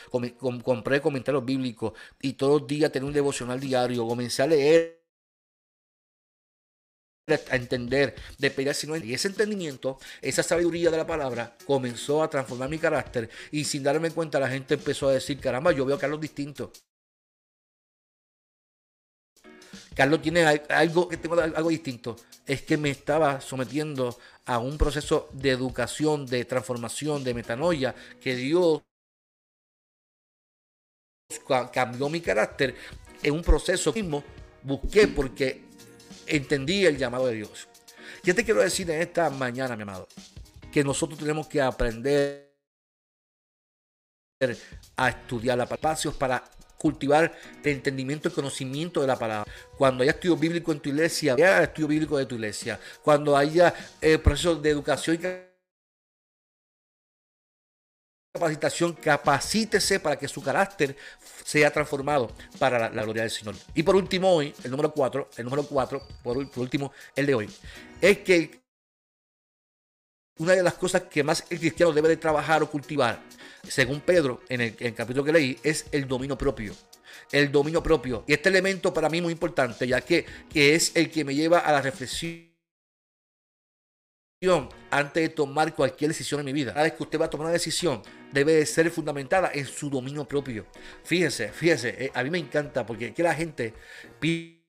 compré 0.63 1.01
comentarios 1.01 1.45
bíblicos 1.45 1.93
y 2.21 2.33
todos 2.33 2.61
los 2.61 2.67
días 2.67 2.91
tener 2.91 3.05
un 3.07 3.13
devocional 3.13 3.59
diario, 3.59 4.07
comencé 4.07 4.43
a 4.43 4.47
leer 4.47 5.03
a 7.49 7.55
entender, 7.55 8.15
de 8.37 8.51
pedir 8.51 8.73
si 8.73 8.85
no 8.85 8.97
Y 8.97 9.13
ese 9.13 9.29
entendimiento, 9.29 9.97
esa 10.21 10.43
sabiduría 10.43 10.91
de 10.91 10.97
la 10.97 11.07
palabra 11.07 11.55
comenzó 11.65 12.21
a 12.21 12.29
transformar 12.29 12.69
mi 12.69 12.79
carácter 12.79 13.29
y 13.49 13.63
sin 13.63 13.81
darme 13.81 14.11
cuenta 14.11 14.41
la 14.41 14.49
gente 14.49 14.73
empezó 14.73 15.07
a 15.07 15.13
decir, 15.13 15.39
caramba, 15.39 15.71
yo 15.71 15.85
veo 15.85 15.95
a 15.95 15.99
Carlos 15.99 16.19
distinto. 16.19 16.73
Carlos 19.95 20.21
tiene 20.21 20.43
algo 20.69 21.07
que 21.07 21.17
tengo 21.17 21.39
algo 21.39 21.69
distinto. 21.69 22.15
Es 22.45 22.63
que 22.63 22.77
me 22.77 22.89
estaba 22.89 23.41
sometiendo 23.41 24.17
a 24.45 24.57
un 24.59 24.77
proceso 24.77 25.29
de 25.33 25.51
educación, 25.51 26.25
de 26.25 26.45
transformación, 26.45 27.23
de 27.23 27.33
metanoia, 27.33 27.95
que 28.19 28.35
Dios 28.35 28.81
cambió 31.71 32.09
mi 32.09 32.21
carácter 32.21 32.75
en 33.21 33.33
un 33.33 33.41
proceso 33.41 33.93
mismo. 33.93 34.23
Busqué 34.63 35.07
porque 35.07 35.63
entendí 36.25 36.85
el 36.85 36.97
llamado 36.97 37.27
de 37.27 37.35
Dios. 37.35 37.67
¿Qué 38.23 38.33
te 38.33 38.43
quiero 38.43 38.61
decir 38.61 38.89
en 38.89 39.01
esta 39.01 39.29
mañana, 39.29 39.75
mi 39.75 39.83
amado? 39.83 40.07
Que 40.71 40.83
nosotros 40.83 41.19
tenemos 41.19 41.47
que 41.47 41.61
aprender 41.61 42.53
a 44.97 45.09
estudiar 45.09 45.59
espacios 45.59 46.13
para 46.15 46.43
cultivar 46.83 47.31
el 47.63 47.71
entendimiento 47.71 48.27
y 48.27 48.31
conocimiento 48.31 48.99
de 48.99 49.07
la 49.07 49.17
palabra. 49.17 49.49
Cuando 49.77 50.03
haya 50.03 50.11
estudio 50.11 50.35
bíblico 50.35 50.73
en 50.73 50.81
tu 50.81 50.89
iglesia, 50.89 51.33
haya 51.33 51.63
estudio 51.63 51.87
bíblico 51.87 52.17
de 52.17 52.25
tu 52.25 52.35
iglesia. 52.35 52.77
Cuando 53.01 53.37
haya 53.37 53.73
eh, 54.01 54.17
procesos 54.17 54.61
de 54.61 54.69
educación 54.69 55.15
y 55.15 55.19
capacitación, 58.33 58.93
capacítese 58.95 60.01
para 60.01 60.17
que 60.17 60.27
su 60.27 60.43
carácter 60.43 60.97
sea 61.45 61.71
transformado 61.71 62.29
para 62.59 62.89
la, 62.89 63.03
gloria 63.03 63.21
del 63.21 63.31
Señor. 63.31 63.55
Y 63.73 63.83
por 63.83 63.95
último 63.95 64.33
hoy, 64.33 64.53
el 64.65 64.71
número 64.71 64.91
4, 64.91 65.29
el 65.37 65.45
número 65.45 65.63
4, 65.63 66.01
por, 66.21 66.37
último, 66.37 66.91
el 67.15 67.25
de 67.25 67.35
hoy, 67.35 67.49
es 68.01 68.17
que 68.17 68.62
una 70.39 70.53
de 70.53 70.63
las 70.63 70.73
cosas 70.75 71.03
que 71.03 71.23
más 71.23 71.45
el 71.49 71.59
cristiano 71.59 71.91
debe 71.91 72.09
de 72.09 72.17
trabajar 72.17 72.63
o 72.63 72.69
cultivar, 72.69 73.21
según 73.67 74.01
Pedro 74.01 74.41
en 74.49 74.61
el, 74.61 74.75
capítulo 74.93 75.23
que 75.23 75.31
leí, 75.31 75.59
es 75.63 75.85
el 75.91 76.07
dominio 76.07 76.37
propio 76.37 76.73
el 77.31 77.51
dominio 77.51 77.81
propio. 77.81 78.23
Y 78.27 78.33
este 78.33 78.49
elemento 78.49 78.93
para 78.93 79.09
mí 79.09 79.19
muy 79.19 79.31
importante, 79.31 79.87
ya 79.87 80.01
que, 80.01 80.25
que 80.51 80.75
es 80.75 80.91
el 80.95 81.09
que 81.09 81.23
me 81.23 81.33
lleva 81.33 81.59
a 81.59 81.71
la 81.71 81.81
reflexión 81.81 82.53
antes 84.91 85.23
de 85.23 85.29
tomar 85.29 85.73
cualquier 85.73 86.09
decisión 86.09 86.41
en 86.41 86.45
mi 86.45 86.53
vida. 86.53 86.73
Cada 86.73 86.83
vez 86.83 86.93
que 86.93 87.03
usted 87.03 87.19
va 87.19 87.25
a 87.25 87.29
tomar 87.29 87.45
una 87.45 87.53
decisión, 87.53 88.01
debe 88.31 88.53
de 88.53 88.65
ser 88.65 88.89
fundamentada 88.91 89.51
en 89.53 89.65
su 89.65 89.89
dominio 89.89 90.25
propio. 90.25 90.65
Fíjese, 91.03 91.49
fíjese, 91.49 92.05
eh, 92.05 92.11
a 92.13 92.23
mí 92.23 92.29
me 92.29 92.39
encanta 92.39 92.85
porque 92.85 93.13
que 93.13 93.23
la 93.23 93.33
gente 93.33 93.73
pide 94.19 94.61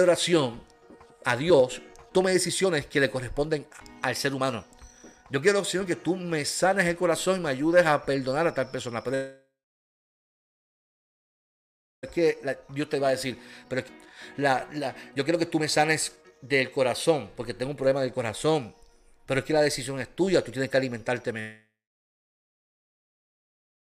oración 0.00 0.62
a 1.24 1.36
Dios, 1.36 1.80
tome 2.16 2.32
decisiones 2.32 2.86
que 2.86 2.98
le 2.98 3.10
corresponden 3.10 3.66
al 4.00 4.16
ser 4.16 4.32
humano. 4.32 4.64
Yo 5.28 5.42
quiero, 5.42 5.62
Señor, 5.62 5.84
que 5.84 5.96
tú 5.96 6.16
me 6.16 6.46
sanes 6.46 6.86
el 6.86 6.96
corazón 6.96 7.36
y 7.36 7.42
me 7.42 7.50
ayudes 7.50 7.84
a 7.84 8.02
perdonar 8.06 8.46
a 8.46 8.54
tal 8.54 8.70
persona. 8.70 9.04
Pero 9.04 9.36
es 12.00 12.10
que 12.10 12.38
Dios 12.70 12.88
te 12.88 12.98
va 12.98 13.08
a 13.08 13.10
decir, 13.10 13.38
pero 13.68 13.82
la, 14.38 14.66
la, 14.72 14.96
yo 15.14 15.24
quiero 15.24 15.38
que 15.38 15.44
tú 15.44 15.60
me 15.60 15.68
sanes 15.68 16.16
del 16.40 16.72
corazón, 16.72 17.32
porque 17.36 17.52
tengo 17.52 17.72
un 17.72 17.76
problema 17.76 18.00
del 18.00 18.14
corazón, 18.14 18.74
pero 19.26 19.40
es 19.40 19.44
que 19.44 19.52
la 19.52 19.60
decisión 19.60 20.00
es 20.00 20.08
tuya, 20.16 20.42
tú 20.42 20.50
tienes 20.50 20.70
que 20.70 20.76
alimentarte 20.78 21.34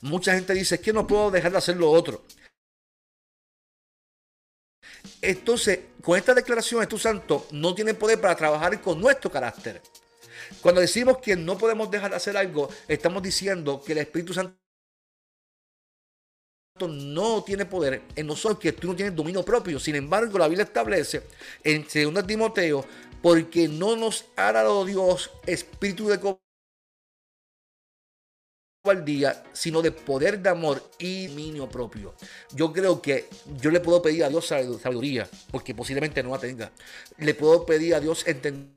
Mucha 0.00 0.34
gente 0.34 0.54
dice, 0.54 0.76
es 0.76 0.80
que 0.80 0.92
no 0.92 1.06
puedo 1.06 1.30
dejar 1.30 1.52
de 1.52 1.58
hacer 1.58 1.76
lo 1.76 1.90
otro. 1.90 2.24
Entonces, 5.20 5.80
con 6.02 6.18
esta 6.18 6.34
declaración, 6.34 6.86
tu 6.88 6.98
Santo 6.98 7.46
no 7.50 7.74
tiene 7.74 7.94
poder 7.94 8.20
para 8.20 8.36
trabajar 8.36 8.80
con 8.80 9.00
nuestro 9.00 9.30
carácter. 9.30 9.82
Cuando 10.60 10.80
decimos 10.80 11.18
que 11.18 11.36
no 11.36 11.56
podemos 11.56 11.90
dejar 11.90 12.10
de 12.10 12.16
hacer 12.16 12.36
algo, 12.36 12.68
estamos 12.88 13.22
diciendo 13.22 13.82
que 13.82 13.92
el 13.92 13.98
Espíritu 13.98 14.34
Santo 14.34 14.58
no 16.80 17.44
tiene 17.44 17.66
poder 17.66 18.02
en 18.16 18.26
nosotros, 18.26 18.58
que 18.58 18.72
tú 18.72 18.88
no 18.88 18.96
tienes 18.96 19.14
dominio 19.14 19.44
propio. 19.44 19.78
Sin 19.78 19.94
embargo, 19.94 20.38
la 20.38 20.48
Biblia 20.48 20.64
establece 20.64 21.22
en 21.62 21.86
2 22.12 22.26
Timoteo, 22.26 22.84
porque 23.22 23.68
no 23.68 23.96
nos 23.96 24.26
ha 24.36 24.52
dado 24.52 24.84
Dios 24.84 25.30
espíritu 25.46 26.08
de 26.08 26.18
día, 29.04 29.42
sino 29.54 29.80
de 29.80 29.92
poder 29.92 30.40
de 30.40 30.50
amor 30.50 30.82
y 30.98 31.28
dominio 31.28 31.68
propio. 31.68 32.14
Yo 32.52 32.72
creo 32.72 33.00
que 33.00 33.28
yo 33.56 33.70
le 33.70 33.80
puedo 33.80 34.02
pedir 34.02 34.24
a 34.24 34.28
Dios 34.28 34.46
sabiduría, 34.46 35.28
porque 35.50 35.74
posiblemente 35.74 36.22
no 36.22 36.30
la 36.30 36.38
tenga. 36.38 36.70
Le 37.18 37.34
puedo 37.34 37.64
pedir 37.64 37.94
a 37.94 38.00
Dios 38.00 38.26
entendimiento. 38.26 38.76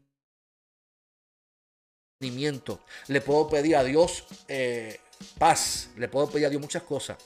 Le 3.07 3.21
puedo 3.21 3.49
pedir 3.49 3.75
a 3.75 3.83
Dios 3.83 4.23
eh, 4.47 4.99
paz. 5.37 5.89
Le 5.97 6.07
puedo 6.07 6.29
pedir 6.29 6.45
a 6.45 6.49
Dios 6.51 6.61
muchas 6.61 6.83
cosas. 6.83 7.17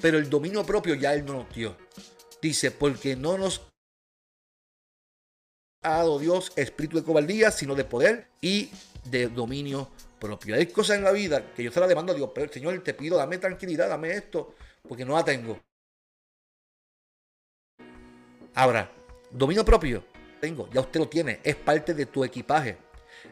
Pero 0.00 0.18
el 0.18 0.30
dominio 0.30 0.64
propio 0.64 0.94
ya 0.94 1.14
Él 1.14 1.24
no 1.24 1.34
nos 1.34 1.54
dio. 1.54 1.76
Dice, 2.40 2.70
porque 2.70 3.16
no 3.16 3.36
nos 3.36 3.62
ha 5.82 5.90
dado 5.98 6.18
Dios 6.18 6.52
espíritu 6.56 6.96
de 6.96 7.04
cobardía, 7.04 7.50
sino 7.50 7.74
de 7.74 7.84
poder 7.84 8.28
y 8.40 8.70
de 9.04 9.28
dominio 9.28 9.90
propio. 10.18 10.54
Hay 10.54 10.66
cosas 10.66 10.98
en 10.98 11.04
la 11.04 11.12
vida 11.12 11.52
que 11.54 11.62
yo 11.62 11.70
se 11.70 11.80
las 11.80 11.88
demando 11.88 12.12
a 12.12 12.16
Dios, 12.16 12.30
pero 12.34 12.52
Señor, 12.52 12.82
te 12.82 12.94
pido, 12.94 13.16
dame 13.16 13.38
tranquilidad, 13.38 13.88
dame 13.88 14.12
esto, 14.12 14.54
porque 14.86 15.04
no 15.04 15.14
la 15.14 15.24
tengo. 15.24 15.58
Ahora, 18.54 18.90
dominio 19.30 19.64
propio, 19.64 20.04
tengo, 20.40 20.68
ya 20.72 20.80
usted 20.80 21.00
lo 21.00 21.08
tiene, 21.08 21.40
es 21.44 21.56
parte 21.56 21.94
de 21.94 22.06
tu 22.06 22.24
equipaje, 22.24 22.76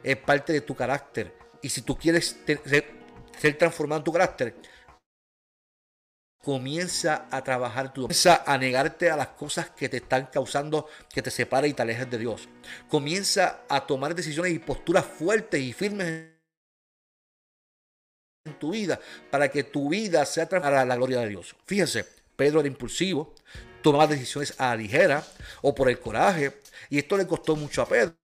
es 0.03 0.17
parte 0.17 0.53
de 0.53 0.61
tu 0.61 0.75
carácter. 0.75 1.37
Y 1.63 1.69
si 1.69 1.83
tú 1.83 1.97
quieres 1.97 2.37
ser, 2.45 3.59
transformado 3.59 4.01
en 4.01 4.05
tu 4.05 4.13
carácter, 4.13 4.55
comienza 6.47 7.27
a 7.33 7.43
trabajar 7.43 7.93
tu 7.93 8.03
comienza 8.03 8.45
a 8.47 8.57
negarte 8.57 9.11
a 9.11 9.17
las 9.17 9.31
cosas 9.31 9.71
que 9.71 9.89
te 9.89 9.97
están 9.97 10.27
causando 10.27 10.87
que 11.13 11.21
te 11.21 11.33
separen 11.33 11.73
y 11.73 11.75
te 11.75 11.83
alejes 11.83 12.09
de 12.09 12.19
Dios. 12.19 12.49
Comienza 12.89 13.65
a 13.69 13.85
tomar 13.85 14.15
decisiones 14.15 14.53
y 14.53 14.61
posturas 14.61 15.05
fuertes 15.05 15.61
y 15.61 15.73
firmes 15.73 16.07
en 18.45 18.59
tu 18.61 18.71
vida 18.71 19.01
para 19.29 19.49
que 19.49 19.65
tu 19.65 19.89
vida 19.89 20.25
sea 20.25 20.49
para 20.49 20.85
la 20.85 20.95
gloria 20.95 21.19
de 21.19 21.31
Dios. 21.31 21.57
Fíjense, 21.65 22.07
Pedro 22.37 22.61
era 22.61 22.69
impulsivo, 22.69 23.35
tomaba 23.83 24.07
decisiones 24.07 24.55
a 24.59 24.69
la 24.69 24.77
ligera 24.77 25.27
o 25.63 25.75
por 25.75 25.89
el 25.89 25.99
coraje, 25.99 26.61
y 26.91 26.99
esto 26.99 27.17
le 27.17 27.27
costó 27.27 27.57
mucho 27.57 27.83
a 27.83 27.89
Pedro. 27.89 28.15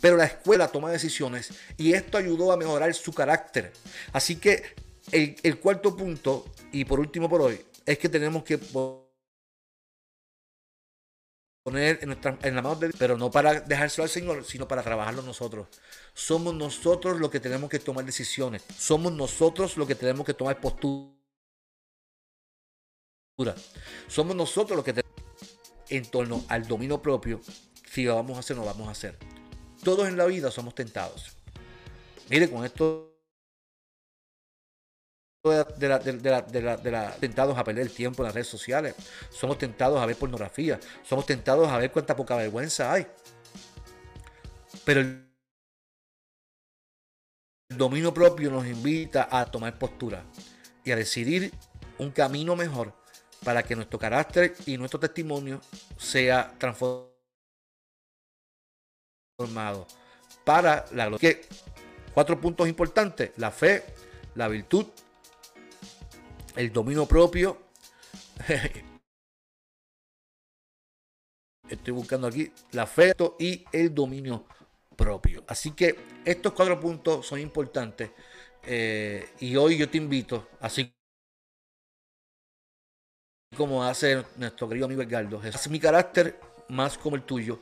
Pero 0.00 0.16
la 0.16 0.26
escuela 0.26 0.68
toma 0.68 0.92
decisiones 0.92 1.52
y 1.76 1.92
esto 1.92 2.18
ayudó 2.18 2.52
a 2.52 2.56
mejorar 2.56 2.94
su 2.94 3.12
carácter. 3.12 3.72
Así 4.12 4.36
que 4.36 4.89
el, 5.12 5.58
cuarto 5.60 5.96
punto, 5.96 6.46
y 6.72 6.84
por 6.84 7.00
último 7.00 7.28
por 7.28 7.42
hoy, 7.42 7.60
es 7.86 7.98
que 7.98 8.08
tenemos 8.08 8.42
que 8.44 8.58
poner 11.64 11.98
en, 12.00 12.08
nuestra, 12.08 12.38
en 12.42 12.54
la 12.54 12.62
mano 12.62 12.76
de 12.76 12.88
Dios, 12.88 12.96
pero 12.98 13.16
no 13.16 13.30
para 13.30 13.60
dejárselo 13.60 14.04
al 14.04 14.10
Señor, 14.10 14.44
sino 14.44 14.66
para 14.66 14.82
trabajarlo 14.82 15.22
nosotros. 15.22 15.68
Somos 16.14 16.54
nosotros 16.54 17.18
los 17.18 17.30
que 17.30 17.40
tenemos 17.40 17.70
que 17.70 17.78
tomar 17.78 18.04
decisiones. 18.04 18.62
Somos 18.76 19.12
nosotros 19.12 19.76
los 19.76 19.86
que 19.86 19.94
tenemos 19.94 20.24
que 20.26 20.34
tomar 20.34 20.60
postura. 20.60 21.14
Somos 24.08 24.36
nosotros 24.36 24.76
los 24.76 24.84
que 24.84 24.92
tenemos 24.92 25.10
en 25.88 26.06
torno 26.06 26.44
al 26.48 26.66
dominio 26.66 27.02
propio, 27.02 27.40
si 27.90 28.04
lo 28.04 28.14
vamos 28.14 28.36
a 28.36 28.40
hacer, 28.40 28.56
no 28.56 28.64
vamos 28.64 28.88
a 28.88 28.92
hacer. 28.92 29.18
Todos 29.82 30.08
en 30.08 30.16
la 30.16 30.26
vida 30.26 30.50
somos 30.50 30.74
tentados. 30.74 31.32
Mire, 32.28 32.48
con 32.48 32.64
esto 32.64 33.09
de 35.42 35.88
la, 35.88 35.98
de, 35.98 36.90
la, 36.90 37.10
tentados 37.12 37.56
a 37.56 37.64
perder 37.64 37.86
el 37.86 37.92
tiempo 37.92 38.22
en 38.22 38.26
las 38.26 38.34
redes 38.34 38.48
sociales, 38.48 38.94
somos 39.30 39.56
tentados 39.56 39.98
a 39.98 40.04
ver 40.04 40.16
pornografía, 40.16 40.78
somos 41.02 41.24
tentados 41.24 41.66
a 41.68 41.78
ver 41.78 41.90
cuánta 41.90 42.14
poca 42.14 42.36
vergüenza 42.36 42.92
hay. 42.92 43.06
Pero 44.84 45.00
el 45.00 45.26
dominio 47.70 48.12
propio 48.12 48.50
nos 48.50 48.66
invita 48.66 49.28
a 49.30 49.46
tomar 49.46 49.78
postura 49.78 50.24
y 50.84 50.90
a 50.90 50.96
decidir 50.96 51.50
un 51.98 52.10
camino 52.10 52.54
mejor 52.54 52.92
para 53.42 53.62
que 53.62 53.74
nuestro 53.74 53.98
carácter 53.98 54.54
y 54.66 54.76
nuestro 54.76 55.00
testimonio 55.00 55.62
sea 55.96 56.52
transformado 56.58 57.08
para 60.44 60.84
la 60.92 61.06
gloria. 61.06 61.38
Cuatro 62.12 62.38
puntos 62.38 62.68
importantes, 62.68 63.30
la 63.38 63.50
fe, 63.50 63.84
la 64.34 64.48
virtud, 64.48 64.86
el 66.56 66.72
dominio 66.72 67.06
propio. 67.06 67.58
Estoy 71.68 71.92
buscando 71.94 72.26
aquí 72.26 72.52
la 72.72 72.86
fe 72.86 73.14
y 73.38 73.64
el 73.72 73.94
dominio 73.94 74.44
propio. 74.96 75.44
Así 75.46 75.70
que 75.72 75.96
estos 76.24 76.52
cuatro 76.52 76.80
puntos 76.80 77.26
son 77.26 77.38
importantes. 77.40 78.10
Eh, 78.64 79.28
y 79.40 79.56
hoy 79.56 79.78
yo 79.78 79.88
te 79.88 79.96
invito, 79.96 80.48
así 80.60 80.92
como 83.56 83.82
hace 83.82 84.24
nuestro 84.36 84.68
querido 84.68 84.86
amigo 84.86 85.02
Edgardo, 85.02 85.42
es 85.42 85.68
mi 85.70 85.80
carácter 85.80 86.38
más 86.68 86.98
como 86.98 87.16
el 87.16 87.22
tuyo. 87.22 87.58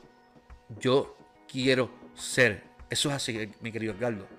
Yo 0.79 1.15
quiero 1.47 1.89
ser. 2.15 2.63
Eso 2.89 3.09
es 3.09 3.15
así, 3.15 3.51
mi 3.61 3.71
querido 3.71 3.93
Edgardo. 3.93 4.38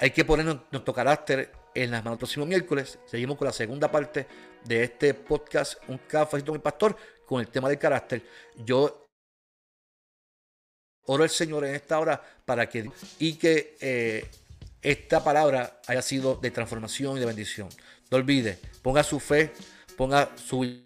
Hay 0.00 0.10
que 0.12 0.24
poner 0.24 0.46
nuestro 0.46 0.94
carácter 0.94 1.52
en 1.74 1.90
las 1.90 2.02
manos. 2.02 2.16
El 2.16 2.20
próximo 2.20 2.46
miércoles 2.46 2.98
seguimos 3.04 3.36
con 3.36 3.46
la 3.46 3.52
segunda 3.52 3.90
parte 3.90 4.26
de 4.64 4.82
este 4.82 5.12
podcast, 5.12 5.78
Un 5.88 5.98
cafecito 5.98 6.52
con 6.52 6.58
mi 6.58 6.62
pastor, 6.62 6.96
con 7.26 7.40
el 7.40 7.48
tema 7.48 7.68
del 7.68 7.78
carácter. 7.78 8.22
Yo 8.56 9.06
oro 11.04 11.22
al 11.22 11.28
Señor 11.28 11.66
en 11.66 11.74
esta 11.74 12.00
hora 12.00 12.20
para 12.46 12.66
que 12.66 12.90
y 13.18 13.34
que 13.34 13.76
eh, 13.80 14.26
esta 14.80 15.22
palabra 15.22 15.82
haya 15.86 16.00
sido 16.00 16.36
de 16.36 16.50
transformación 16.50 17.18
y 17.18 17.20
de 17.20 17.26
bendición. 17.26 17.68
No 18.10 18.16
olvide, 18.16 18.58
ponga 18.80 19.02
su 19.02 19.20
fe, 19.20 19.52
ponga 19.98 20.34
su 20.36 20.82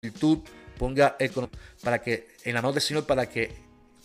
virtud, 0.00 0.38
ponga 0.78 1.16
el 1.18 1.32
para 1.82 2.00
que 2.00 2.36
en 2.44 2.54
la 2.54 2.62
mano 2.62 2.72
del 2.72 2.82
Señor 2.82 3.04
para 3.04 3.28
que 3.28 3.52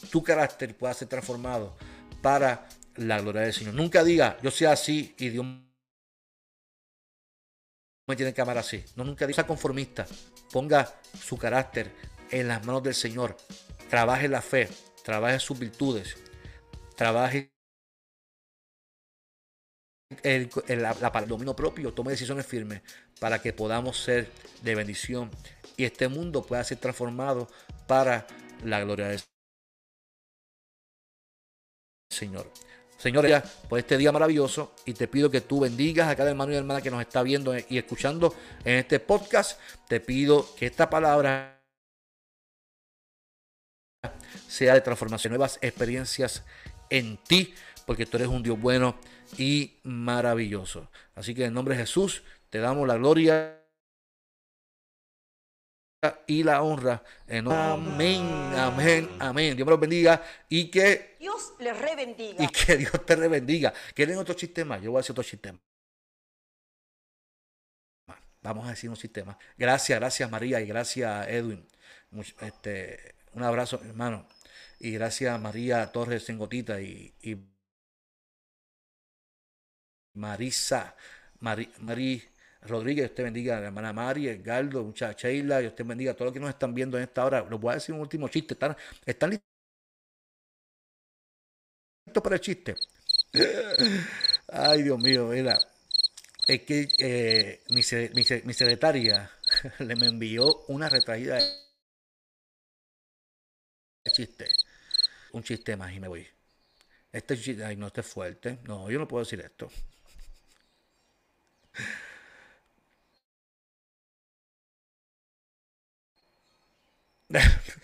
tu 0.09 0.23
carácter 0.23 0.75
pueda 0.75 0.93
ser 0.95 1.07
transformado 1.07 1.75
para 2.21 2.67
la 2.99 3.21
gloria 3.21 3.41
del 3.41 3.53
Señor. 3.53 3.73
Nunca 3.73 4.03
diga, 4.03 4.37
yo 4.41 4.51
soy 4.51 4.67
así 4.67 5.15
y 5.17 5.29
Dios 5.29 5.45
me 8.07 8.15
tiene 8.15 8.33
que 8.33 8.41
amar 8.41 8.57
así. 8.57 8.83
No, 8.95 9.03
nunca 9.03 9.25
diga, 9.25 9.35
sea 9.35 9.47
conformista. 9.47 10.05
Ponga 10.51 10.99
su 11.19 11.37
carácter 11.37 11.93
en 12.31 12.47
las 12.47 12.65
manos 12.65 12.83
del 12.83 12.95
Señor. 12.95 13.37
Trabaje 13.89 14.27
la 14.27 14.41
fe, 14.41 14.69
trabaje 15.03 15.39
sus 15.39 15.57
virtudes, 15.57 16.17
trabaje 16.95 17.51
el, 20.23 20.49
el, 20.67 20.85
el 20.85 21.27
dominio 21.27 21.55
propio, 21.55 21.93
tome 21.93 22.11
decisiones 22.11 22.45
firmes 22.45 22.81
para 23.19 23.41
que 23.41 23.53
podamos 23.53 23.97
ser 23.97 24.31
de 24.61 24.75
bendición 24.75 25.31
y 25.77 25.85
este 25.85 26.07
mundo 26.07 26.45
pueda 26.45 26.63
ser 26.63 26.79
transformado 26.79 27.47
para 27.87 28.27
la 28.63 28.81
gloria 28.81 29.07
del 29.07 29.21
Señor. 32.11 32.51
Señores, 32.99 33.41
por 33.69 33.79
este 33.79 33.97
día 33.97 34.11
maravilloso 34.11 34.75
y 34.83 34.93
te 34.93 35.07
pido 35.07 35.31
que 35.31 35.39
tú 35.39 35.61
bendigas 35.61 36.09
a 36.09 36.17
cada 36.17 36.31
hermano 36.31 36.51
y 36.51 36.57
hermana 36.57 36.81
que 36.81 36.91
nos 36.91 36.99
está 36.99 37.23
viendo 37.23 37.55
y 37.57 37.77
escuchando 37.77 38.35
en 38.65 38.75
este 38.75 38.99
podcast. 38.99 39.57
Te 39.87 40.01
pido 40.01 40.45
que 40.57 40.65
esta 40.65 40.89
palabra 40.89 41.63
sea 44.49 44.73
de 44.73 44.81
transformación, 44.81 45.31
nuevas 45.31 45.59
experiencias 45.61 46.43
en 46.89 47.15
ti, 47.15 47.53
porque 47.85 48.05
tú 48.05 48.17
eres 48.17 48.27
un 48.27 48.43
Dios 48.43 48.59
bueno 48.59 48.97
y 49.37 49.77
maravilloso. 49.83 50.89
Así 51.15 51.33
que 51.33 51.45
en 51.45 51.53
nombre 51.53 51.77
de 51.77 51.83
Jesús 51.83 52.23
te 52.49 52.59
damos 52.59 52.85
la 52.85 52.97
gloria 52.97 53.58
y 56.27 56.43
la 56.43 56.61
honra. 56.61 57.03
En 57.27 57.51
amén, 57.51 58.23
amén, 58.55 59.09
amén. 59.19 59.55
Dios 59.55 59.65
me 59.65 59.71
los 59.71 59.79
bendiga 59.79 60.23
y 60.47 60.69
que 60.69 61.15
Dios 61.19 61.53
les 61.59 61.77
rebendiga. 61.77 62.43
Y 62.43 62.47
que 62.47 62.77
Dios 62.77 63.05
te 63.05 63.15
rebendiga. 63.15 63.73
¿Quieren 63.93 64.17
otro 64.17 64.37
sistema? 64.37 64.77
Yo 64.79 64.91
voy 64.91 64.99
a 64.99 65.01
decir 65.01 65.11
otro 65.11 65.23
sistema. 65.23 65.59
Vamos 68.41 68.65
a 68.67 68.69
decir 68.69 68.89
un 68.89 68.95
sistema. 68.95 69.37
Gracias, 69.57 69.99
gracias 69.99 70.31
María 70.31 70.61
y 70.61 70.67
gracias 70.67 71.27
Edwin. 71.27 71.67
Este, 72.39 73.15
un 73.33 73.43
abrazo, 73.43 73.81
hermano. 73.83 74.27
Y 74.79 74.91
gracias 74.91 75.39
María 75.39 75.91
Torres 75.91 76.29
en 76.29 76.37
Gotita 76.37 76.79
y, 76.79 77.13
y 77.21 77.35
Marisa, 80.13 80.95
Mari, 81.39 82.23
Rodríguez, 82.61 83.05
Dios 83.05 83.15
te 83.15 83.23
bendiga 83.23 83.57
a 83.57 83.61
la 83.61 83.67
hermana 83.67 83.93
Mari, 83.93 84.27
Edgardo, 84.27 84.83
mucha 84.83 85.13
Sheila, 85.13 85.59
Dios 85.59 85.75
te 85.75 85.83
bendiga 85.83 86.11
a 86.11 86.13
todos 86.13 86.27
los 86.27 86.33
que 86.33 86.39
nos 86.39 86.49
están 86.49 86.73
viendo 86.73 86.97
en 86.97 87.03
esta 87.03 87.25
hora. 87.25 87.45
Les 87.49 87.59
voy 87.59 87.71
a 87.71 87.75
decir 87.75 87.95
un 87.95 88.01
último 88.01 88.27
chiste. 88.27 88.53
¿Están, 88.53 88.75
están 89.05 89.29
listos 89.29 89.43
para 92.23 92.35
el 92.35 92.41
chiste? 92.41 92.75
Ay, 94.47 94.83
Dios 94.83 94.99
mío, 94.99 95.27
mira. 95.27 95.57
Es 96.47 96.63
que 96.63 96.89
eh, 96.97 97.63
mi, 97.69 97.81
mi, 98.13 98.25
mi, 98.43 98.53
secretaria 98.53 99.31
le 99.79 99.95
me 99.95 100.07
envió 100.07 100.65
una 100.67 100.89
retraída 100.89 101.35
de 101.35 101.43
chiste. 104.11 104.47
Un 105.31 105.43
chiste 105.43 105.77
más 105.77 105.93
y 105.93 105.99
me 105.99 106.07
voy. 106.07 106.27
Este 107.11 107.37
chiste, 107.37 107.63
ay, 107.63 107.75
no, 107.77 107.87
este 107.87 108.01
es 108.01 108.07
fuerte. 108.07 108.59
No, 108.63 108.89
yo 108.89 108.99
no 108.99 109.07
puedo 109.07 109.23
decir 109.23 109.39
esto. 109.41 109.69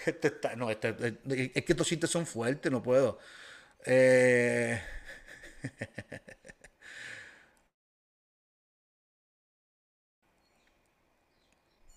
Este 0.05 0.27
está, 0.27 0.53
este, 0.71 1.19
es 1.53 1.63
que 1.63 1.73
estos 1.73 1.87
chistes 1.87 2.09
son 2.09 2.25
fuertes, 2.25 2.71
no 2.71 2.81
puedo. 2.81 3.19
Eh... 3.85 4.81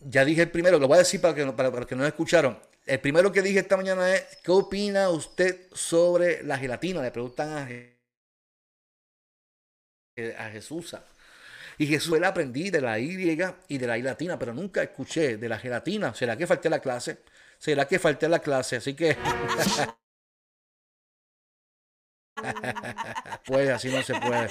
ya 0.01 0.25
dije 0.25 0.43
el 0.43 0.51
primero, 0.51 0.79
lo 0.79 0.89
voy 0.89 0.97
a 0.97 0.99
decir 0.99 1.21
para 1.21 1.35
que, 1.35 1.45
para, 1.53 1.71
para 1.73 1.87
que 1.87 1.97
no 1.97 2.07
escucharon. 2.07 2.59
El 2.87 3.01
primero 3.01 3.33
que 3.33 3.43
dije 3.43 3.59
esta 3.61 3.77
mañana 3.77 4.15
es, 4.15 4.25
¿qué 4.43 4.51
opina 4.51 5.11
usted 5.11 5.69
sobre 5.73 6.43
la 6.43 6.59
gelatina? 6.59 7.03
Le 7.03 7.11
preguntan 7.11 7.51
a, 7.51 7.69
a 10.39 10.51
Jesús. 10.51 10.97
Y 11.79 11.87
Jesús, 11.87 12.19
le 12.19 12.27
aprendí 12.27 12.71
de 12.71 12.81
la 12.81 12.99
Y 12.99 13.11
y 13.69 13.79
de 13.79 13.87
la 13.87 13.99
I 13.99 14.03
latina, 14.03 14.39
pero 14.39 14.53
nunca 14.55 14.83
escuché 14.83 15.37
de 15.37 15.49
la 15.49 15.59
gelatina. 15.59 16.15
¿Será 16.15 16.37
que 16.37 16.47
falté 16.47 16.69
la 16.71 16.81
clase? 16.81 17.19
¿Será 17.59 17.87
que 17.87 17.99
falté 17.99 18.29
la 18.29 18.39
clase? 18.39 18.77
Así 18.77 18.95
que... 18.95 19.17
pues 23.47 23.69
así 23.69 23.89
no 23.91 24.03
se 24.03 24.15
puede. 24.15 24.49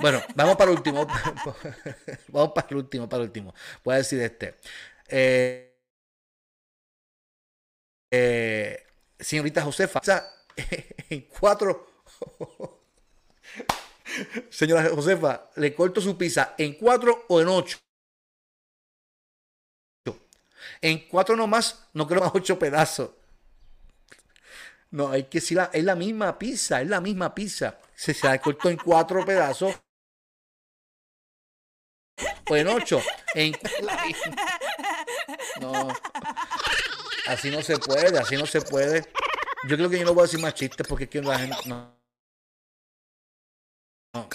Bueno, 0.00 0.22
vamos 0.34 0.56
para 0.56 0.70
el 0.70 0.76
último. 0.76 1.06
vamos 2.28 2.52
para 2.52 2.68
el 2.70 2.76
último, 2.76 3.08
para 3.08 3.22
el 3.22 3.28
último. 3.28 3.54
Voy 3.84 3.94
a 3.94 3.98
decir 3.98 4.20
este. 4.20 4.56
Eh, 5.08 5.76
eh, 8.10 8.86
señorita 9.18 9.62
Josefa, 9.62 10.00
en 11.10 11.22
cuatro. 11.22 12.04
Señora 14.50 14.88
Josefa, 14.88 15.50
le 15.56 15.74
corto 15.74 16.00
su 16.00 16.16
pizza 16.16 16.54
en 16.56 16.74
cuatro 16.74 17.24
o 17.28 17.40
en 17.40 17.48
ocho. 17.48 17.78
En 20.80 21.08
cuatro 21.08 21.36
nomás, 21.36 21.88
no 21.92 22.06
creo 22.06 22.20
más 22.20 22.32
ocho 22.34 22.58
pedazos. 22.58 23.10
No, 24.90 25.10
hay 25.10 25.24
que 25.24 25.40
decir, 25.40 25.58
es 25.72 25.84
la 25.84 25.94
misma 25.94 26.38
pizza, 26.38 26.80
es 26.80 26.88
la 26.88 27.00
misma 27.00 27.34
pizza. 27.34 27.78
Se, 27.94 28.14
se 28.14 28.40
cortó 28.40 28.70
en 28.70 28.76
cuatro 28.76 29.24
pedazos. 29.24 29.74
O 32.48 32.56
en 32.56 32.68
ocho. 32.68 33.02
En... 33.34 33.52
No. 35.60 35.88
Así 37.26 37.50
no 37.50 37.60
se 37.62 37.76
puede, 37.78 38.18
así 38.18 38.36
no 38.36 38.46
se 38.46 38.60
puede. 38.60 39.12
Yo 39.68 39.76
creo 39.76 39.90
que 39.90 39.98
yo 39.98 40.04
no 40.04 40.14
voy 40.14 40.22
a 40.22 40.26
decir 40.26 40.40
más 40.40 40.54
chistes 40.54 40.86
porque 40.86 41.04
es 41.04 41.10
que 41.10 41.20
la 41.20 41.38
gente. 41.38 41.56
No. 41.66 41.98
no. 44.14 44.28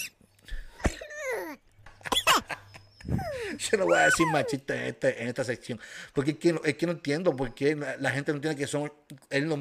Yo 3.57 3.77
no 3.77 3.85
voy 3.85 3.97
a 3.97 4.05
decir 4.05 4.27
más 4.27 4.45
chistes 4.45 4.75
en, 4.75 4.85
este, 4.87 5.21
en 5.21 5.27
esta 5.27 5.43
sección. 5.43 5.79
Porque 6.13 6.31
es 6.31 6.37
que, 6.37 6.59
es 6.63 6.75
que 6.75 6.85
no 6.85 6.93
entiendo 6.93 7.35
por 7.35 7.53
qué 7.53 7.75
la, 7.75 8.11
gente 8.11 8.31
no 8.31 8.37
entiende 8.37 8.59
que 8.59 8.67
son 8.67 8.91
es 9.29 9.43
los 9.43 9.59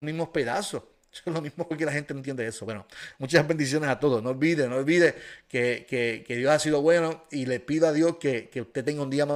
mismos 0.00 0.28
pedazos. 0.28 0.84
Es 1.12 1.26
lo 1.26 1.42
mismo 1.42 1.68
porque 1.68 1.84
la 1.84 1.92
gente 1.92 2.14
no 2.14 2.20
entiende 2.20 2.46
eso. 2.46 2.64
Bueno, 2.64 2.86
muchas 3.18 3.46
bendiciones 3.46 3.90
a 3.90 4.00
todos. 4.00 4.22
No 4.22 4.30
olvide, 4.30 4.66
no 4.66 4.76
olvide 4.76 5.14
que, 5.46 5.84
que, 5.86 6.24
que 6.26 6.36
Dios 6.36 6.50
ha 6.50 6.58
sido 6.58 6.80
bueno 6.80 7.26
y 7.30 7.44
le 7.44 7.60
pido 7.60 7.86
a 7.86 7.92
Dios 7.92 8.16
que, 8.16 8.48
que 8.48 8.62
usted 8.62 8.82
tenga 8.82 9.02
un 9.02 9.10
día 9.10 9.26